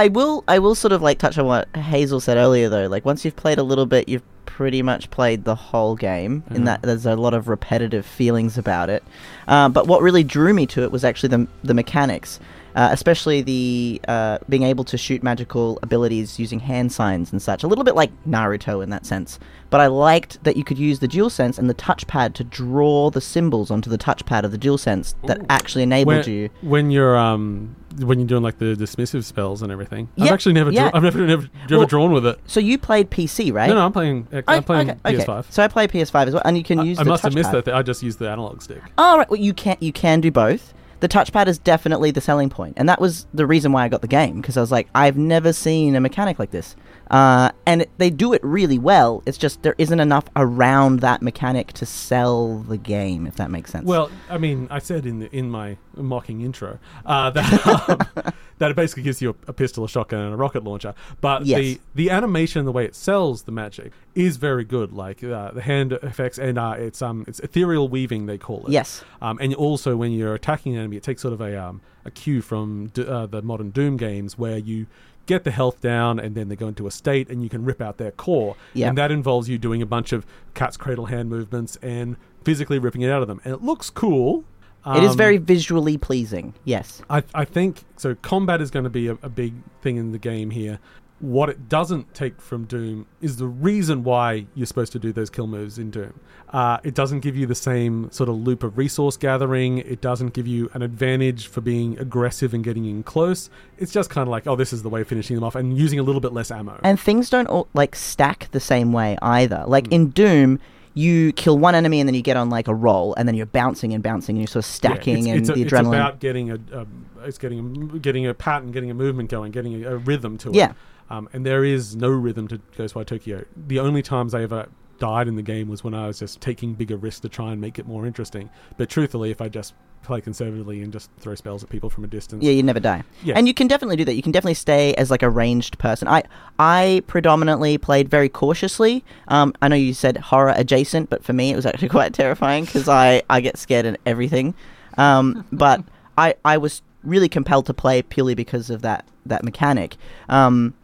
I 0.00 0.08
will. 0.08 0.44
I 0.48 0.58
will 0.60 0.74
sort 0.74 0.92
of 0.92 1.02
like 1.02 1.18
touch 1.18 1.36
on 1.36 1.44
what 1.44 1.68
Hazel 1.76 2.20
said 2.20 2.38
earlier, 2.38 2.70
though. 2.70 2.86
Like 2.86 3.04
once 3.04 3.22
you've 3.22 3.36
played 3.36 3.58
a 3.58 3.62
little 3.62 3.84
bit, 3.84 4.08
you've 4.08 4.22
pretty 4.46 4.80
much 4.80 5.10
played 5.10 5.44
the 5.44 5.54
whole 5.54 5.94
game. 5.94 6.42
In 6.50 6.64
that 6.64 6.80
there's 6.80 7.04
a 7.04 7.16
lot 7.16 7.34
of 7.34 7.48
repetitive 7.48 8.06
feelings 8.06 8.56
about 8.56 8.88
it. 8.88 9.04
Uh, 9.46 9.68
but 9.68 9.86
what 9.86 10.00
really 10.00 10.24
drew 10.24 10.54
me 10.54 10.64
to 10.68 10.82
it 10.84 10.90
was 10.90 11.04
actually 11.04 11.28
the 11.28 11.46
the 11.62 11.74
mechanics. 11.74 12.40
Uh, 12.74 12.88
especially 12.92 13.42
the 13.42 14.00
uh, 14.08 14.38
being 14.48 14.62
able 14.62 14.84
to 14.84 14.96
shoot 14.96 15.22
magical 15.22 15.78
abilities 15.82 16.38
using 16.38 16.60
hand 16.60 16.92
signs 16.92 17.32
and 17.32 17.42
such. 17.42 17.62
A 17.62 17.66
little 17.66 17.84
bit 17.84 17.94
like 17.94 18.10
Naruto 18.24 18.82
in 18.82 18.90
that 18.90 19.06
sense. 19.06 19.38
But 19.70 19.80
I 19.80 19.86
liked 19.86 20.42
that 20.44 20.56
you 20.56 20.64
could 20.64 20.78
use 20.78 20.98
the 20.98 21.08
DualSense 21.08 21.58
and 21.58 21.70
the 21.70 21.74
touchpad 21.74 22.34
to 22.34 22.44
draw 22.44 23.10
the 23.10 23.20
symbols 23.20 23.70
onto 23.70 23.88
the 23.88 23.98
touchpad 23.98 24.42
of 24.42 24.50
the 24.50 24.58
DualSense 24.58 25.14
that 25.26 25.44
actually 25.48 25.84
enabled 25.84 26.26
when, 26.26 26.28
you. 26.28 26.50
when 26.62 26.90
you're 26.90 27.16
um 27.16 27.76
when 27.98 28.18
you're 28.18 28.28
doing 28.28 28.42
like 28.42 28.58
the 28.58 28.76
dismissive 28.76 29.24
spells 29.24 29.62
and 29.62 29.72
everything. 29.72 30.08
I've 30.18 30.30
actually 30.30 30.52
never 30.54 30.70
yeah. 30.70 30.90
dra- 30.90 30.96
I've 30.96 31.02
never 31.02 31.26
never, 31.26 31.48
never 31.68 31.78
Well, 31.78 31.86
drawn 31.86 32.12
with 32.12 32.26
it. 32.26 32.38
So 32.46 32.60
you 32.60 32.78
played 32.78 33.10
PC, 33.10 33.52
right? 33.52 33.68
No, 33.68 33.74
no, 33.74 33.84
I'm 33.84 33.92
playing. 33.92 34.28
I'm 34.46 34.62
playing 34.62 34.90
okay, 34.90 35.00
okay. 35.04 35.24
PS5. 35.24 35.50
So 35.50 35.62
I 35.62 35.68
play 35.68 35.88
PS5 35.88 36.28
as 36.28 36.34
well, 36.34 36.42
and 36.44 36.56
you 36.56 36.64
can 36.64 36.80
I, 36.80 36.84
use. 36.84 36.98
I 36.98 37.04
the 37.04 37.10
must 37.10 37.22
have 37.22 37.34
missed 37.34 37.50
touchpad. 37.50 37.64
that. 37.64 37.74
I 37.74 37.82
just 37.82 38.02
used 38.02 38.18
the 38.18 38.28
analog 38.30 38.62
stick. 38.62 38.82
Oh, 38.98 39.18
right. 39.18 39.28
Well, 39.28 39.40
you 39.40 39.54
can 39.54 39.76
you 39.80 39.92
can 39.92 40.20
do 40.20 40.30
both. 40.30 40.74
The 41.00 41.08
touchpad 41.08 41.46
is 41.46 41.58
definitely 41.58 42.10
the 42.10 42.20
selling 42.20 42.50
point, 42.50 42.74
and 42.76 42.88
that 42.88 43.00
was 43.00 43.26
the 43.32 43.46
reason 43.46 43.72
why 43.72 43.84
I 43.84 43.88
got 43.88 44.02
the 44.02 44.08
game 44.08 44.40
because 44.40 44.56
I 44.56 44.60
was 44.60 44.70
like, 44.70 44.88
I've 44.94 45.16
never 45.16 45.52
seen 45.52 45.96
a 45.96 46.00
mechanic 46.00 46.38
like 46.38 46.50
this, 46.50 46.76
uh, 47.10 47.50
and 47.66 47.82
it, 47.82 47.90
they 47.98 48.10
do 48.10 48.32
it 48.32 48.42
really 48.44 48.78
well. 48.78 49.22
It's 49.26 49.36
just 49.38 49.62
there 49.62 49.74
isn't 49.78 49.98
enough 50.00 50.24
around 50.36 51.00
that 51.00 51.22
mechanic 51.22 51.72
to 51.74 51.86
sell 51.86 52.58
the 52.60 52.76
game, 52.76 53.26
if 53.26 53.36
that 53.36 53.50
makes 53.50 53.70
sense. 53.72 53.84
Well, 53.84 54.10
I 54.28 54.38
mean, 54.38 54.68
I 54.70 54.78
said 54.78 55.06
in 55.06 55.18
the, 55.20 55.36
in 55.36 55.50
my 55.50 55.76
mocking 55.96 56.40
intro 56.40 56.78
uh, 57.04 57.30
that 57.30 57.66
um, 57.66 58.32
that 58.58 58.70
it 58.70 58.76
basically 58.76 59.02
gives 59.02 59.20
you 59.20 59.30
a, 59.30 59.50
a 59.50 59.52
pistol, 59.52 59.84
a 59.84 59.88
shotgun, 59.88 60.20
and 60.20 60.34
a 60.34 60.36
rocket 60.36 60.62
launcher. 60.64 60.94
But 61.20 61.46
Yes. 61.46 61.58
the 61.60 61.80
the 61.94 62.10
animation, 62.10 62.64
the 62.64 62.72
way 62.72 62.84
it 62.84 62.94
sells 62.94 63.42
the 63.42 63.52
magic, 63.52 63.92
is 64.14 64.36
very 64.36 64.64
good. 64.64 64.92
Like 64.92 65.24
uh, 65.24 65.50
the 65.52 65.62
hand 65.62 65.92
effects 65.92 66.38
and 66.38 66.58
uh, 66.58 66.74
it's 66.78 67.02
um 67.02 67.24
it's 67.26 67.40
ethereal 67.40 67.88
weaving 67.88 68.26
they 68.26 68.38
call 68.38 68.64
it. 68.66 68.70
Yes. 68.72 69.02
Um, 69.20 69.38
and 69.40 69.54
also 69.54 69.96
when 69.96 70.12
you're 70.12 70.34
attacking 70.34 70.74
an 70.74 70.80
enemy, 70.80 70.96
it 70.98 71.02
takes 71.02 71.22
sort 71.22 71.34
of 71.34 71.40
a 71.40 71.60
um 71.60 71.80
a 72.04 72.10
cue 72.10 72.40
from 72.40 72.86
D- 72.94 73.04
uh, 73.06 73.26
the 73.26 73.42
modern 73.42 73.70
Doom 73.70 73.96
games 73.96 74.38
where 74.38 74.56
you. 74.58 74.86
Get 75.30 75.44
the 75.44 75.52
health 75.52 75.80
down, 75.80 76.18
and 76.18 76.34
then 76.34 76.48
they 76.48 76.56
go 76.56 76.66
into 76.66 76.88
a 76.88 76.90
state, 76.90 77.30
and 77.30 77.40
you 77.44 77.48
can 77.48 77.64
rip 77.64 77.80
out 77.80 77.98
their 77.98 78.10
core. 78.10 78.56
Yeah. 78.74 78.88
And 78.88 78.98
that 78.98 79.12
involves 79.12 79.48
you 79.48 79.58
doing 79.58 79.80
a 79.80 79.86
bunch 79.86 80.12
of 80.12 80.26
cat's 80.54 80.76
cradle 80.76 81.06
hand 81.06 81.30
movements 81.30 81.78
and 81.82 82.16
physically 82.42 82.80
ripping 82.80 83.02
it 83.02 83.10
out 83.10 83.22
of 83.22 83.28
them. 83.28 83.40
And 83.44 83.54
it 83.54 83.62
looks 83.62 83.90
cool. 83.90 84.42
it 84.84 85.04
is 85.04 85.12
Um, 85.12 85.16
very 85.16 85.36
visually 85.38 85.96
pleasing. 85.96 86.54
Yes. 86.64 87.00
I, 87.08 87.22
I 87.32 87.44
think 87.44 87.84
so. 87.96 88.16
Combat 88.16 88.60
is 88.60 88.72
going 88.72 88.82
to 88.82 88.90
be 88.90 89.06
a, 89.06 89.16
a 89.22 89.28
big 89.28 89.54
thing 89.82 89.98
in 89.98 90.10
the 90.10 90.18
game 90.18 90.50
here. 90.50 90.80
What 91.20 91.50
it 91.50 91.68
doesn't 91.68 92.14
take 92.14 92.40
from 92.40 92.64
Doom 92.64 93.06
is 93.20 93.36
the 93.36 93.46
reason 93.46 94.04
why 94.04 94.46
you're 94.54 94.66
supposed 94.66 94.90
to 94.92 94.98
do 94.98 95.12
those 95.12 95.28
kill 95.28 95.46
moves 95.46 95.78
in 95.78 95.90
Doom. 95.90 96.18
Uh, 96.48 96.78
it 96.82 96.94
doesn't 96.94 97.20
give 97.20 97.36
you 97.36 97.44
the 97.46 97.54
same 97.54 98.10
sort 98.10 98.28
of 98.30 98.36
loop 98.36 98.62
of 98.62 98.78
resource 98.78 99.18
gathering. 99.18 99.78
It 99.78 100.00
doesn't 100.00 100.32
give 100.32 100.46
you 100.46 100.70
an 100.72 100.80
advantage 100.82 101.46
for 101.46 101.60
being 101.60 101.98
aggressive 101.98 102.54
and 102.54 102.64
getting 102.64 102.86
in 102.86 103.02
close. 103.02 103.50
It's 103.76 103.92
just 103.92 104.08
kind 104.08 104.26
of 104.26 104.30
like, 104.30 104.46
oh, 104.46 104.56
this 104.56 104.72
is 104.72 104.82
the 104.82 104.88
way 104.88 105.02
of 105.02 105.08
finishing 105.08 105.36
them 105.36 105.44
off 105.44 105.54
and 105.56 105.76
using 105.76 105.98
a 105.98 106.02
little 106.02 106.22
bit 106.22 106.32
less 106.32 106.50
ammo. 106.50 106.80
And 106.82 106.98
things 106.98 107.28
don't 107.28 107.46
all, 107.48 107.68
like 107.74 107.94
stack 107.94 108.48
the 108.52 108.58
same 108.60 108.92
way 108.92 109.18
either. 109.20 109.64
Like 109.66 109.88
Hmm. 109.88 109.92
in 109.94 110.08
Doom, 110.10 110.58
you 110.94 111.32
kill 111.34 111.56
one 111.58 111.74
enemy 111.74 112.00
and 112.00 112.08
then 112.08 112.14
you 112.14 112.22
get 112.22 112.36
on 112.36 112.48
like 112.50 112.66
a 112.66 112.74
roll, 112.74 113.14
and 113.14 113.28
then 113.28 113.34
you're 113.36 113.46
bouncing 113.46 113.92
and 113.94 114.02
bouncing, 114.02 114.34
and 114.36 114.40
you're 114.40 114.46
sort 114.48 114.64
of 114.64 114.70
Yeah, 114.70 114.74
stacking, 114.94 115.26
it's, 115.28 115.48
and 115.48 115.50
a- 115.50 115.52
the 115.54 115.62
it's 115.62 115.72
about 115.72 116.18
getting 116.18 116.50
a, 116.50 116.54
a 116.72 116.86
it's 117.24 117.38
getting 117.38 117.90
a, 117.94 117.98
getting 117.98 118.26
a 118.26 118.34
pattern, 118.34 118.72
getting 118.72 118.90
a 118.90 118.94
movement 118.94 119.28
going, 119.30 119.52
getting 119.52 119.84
a, 119.84 119.90
a 119.92 119.96
rhythm 119.98 120.36
to 120.38 120.48
it. 120.48 120.54
Yeah. 120.56 120.72
Um, 121.10 121.28
and 121.32 121.44
there 121.44 121.64
is 121.64 121.96
no 121.96 122.08
rhythm 122.08 122.48
to 122.48 122.58
Ghostwire 122.76 123.06
Tokyo. 123.06 123.44
The 123.66 123.80
only 123.80 124.02
times 124.02 124.34
I 124.34 124.42
ever 124.42 124.68
died 125.00 125.26
in 125.26 125.34
the 125.34 125.42
game 125.42 125.68
was 125.68 125.82
when 125.82 125.94
I 125.94 126.06
was 126.06 126.20
just 126.20 126.40
taking 126.40 126.74
bigger 126.74 126.96
risks 126.96 127.20
to 127.20 127.28
try 127.28 127.50
and 127.52 127.60
make 127.60 127.78
it 127.78 127.86
more 127.86 128.06
interesting. 128.06 128.50
But 128.76 128.88
truthfully, 128.88 129.30
if 129.30 129.40
I 129.40 129.48
just 129.48 129.74
play 130.02 130.20
conservatively 130.20 130.82
and 130.82 130.92
just 130.92 131.10
throw 131.18 131.34
spells 131.34 131.62
at 131.62 131.68
people 131.68 131.90
from 131.90 132.04
a 132.04 132.06
distance, 132.06 132.44
Yeah, 132.44 132.52
you 132.52 132.62
never 132.62 132.80
die. 132.80 133.02
Yeah. 133.22 133.34
And 133.36 133.48
you 133.48 133.54
can 133.54 133.66
definitely 133.66 133.96
do 133.96 134.04
that. 134.04 134.14
You 134.14 134.22
can 134.22 134.32
definitely 134.32 134.54
stay 134.54 134.94
as 134.94 135.10
like 135.10 135.22
a 135.22 135.28
ranged 135.30 135.78
person. 135.78 136.06
I 136.06 136.22
I 136.58 137.02
predominantly 137.06 137.76
played 137.76 138.08
very 138.08 138.28
cautiously. 138.28 139.04
Um, 139.28 139.52
I 139.60 139.68
know 139.68 139.76
you 139.76 139.94
said 139.94 140.16
horror 140.16 140.54
adjacent, 140.56 141.10
but 141.10 141.24
for 141.24 141.32
me 141.32 141.50
it 141.50 141.56
was 141.56 141.66
actually 141.66 141.88
quite 141.98 142.14
terrifying 142.14 142.64
because 142.64 142.88
I, 142.88 143.22
I 143.28 143.40
get 143.40 143.58
scared 143.58 143.86
in 143.86 143.98
everything. 144.06 144.54
Um, 144.96 145.44
but 145.52 145.82
I 146.16 146.34
I 146.44 146.58
was 146.58 146.82
really 147.02 147.28
compelled 147.28 147.66
to 147.66 147.74
play 147.74 148.02
purely 148.02 148.34
because 148.34 148.70
of 148.70 148.82
that 148.82 149.06
that 149.26 149.44
mechanic. 149.44 149.96
Um, 150.28 150.74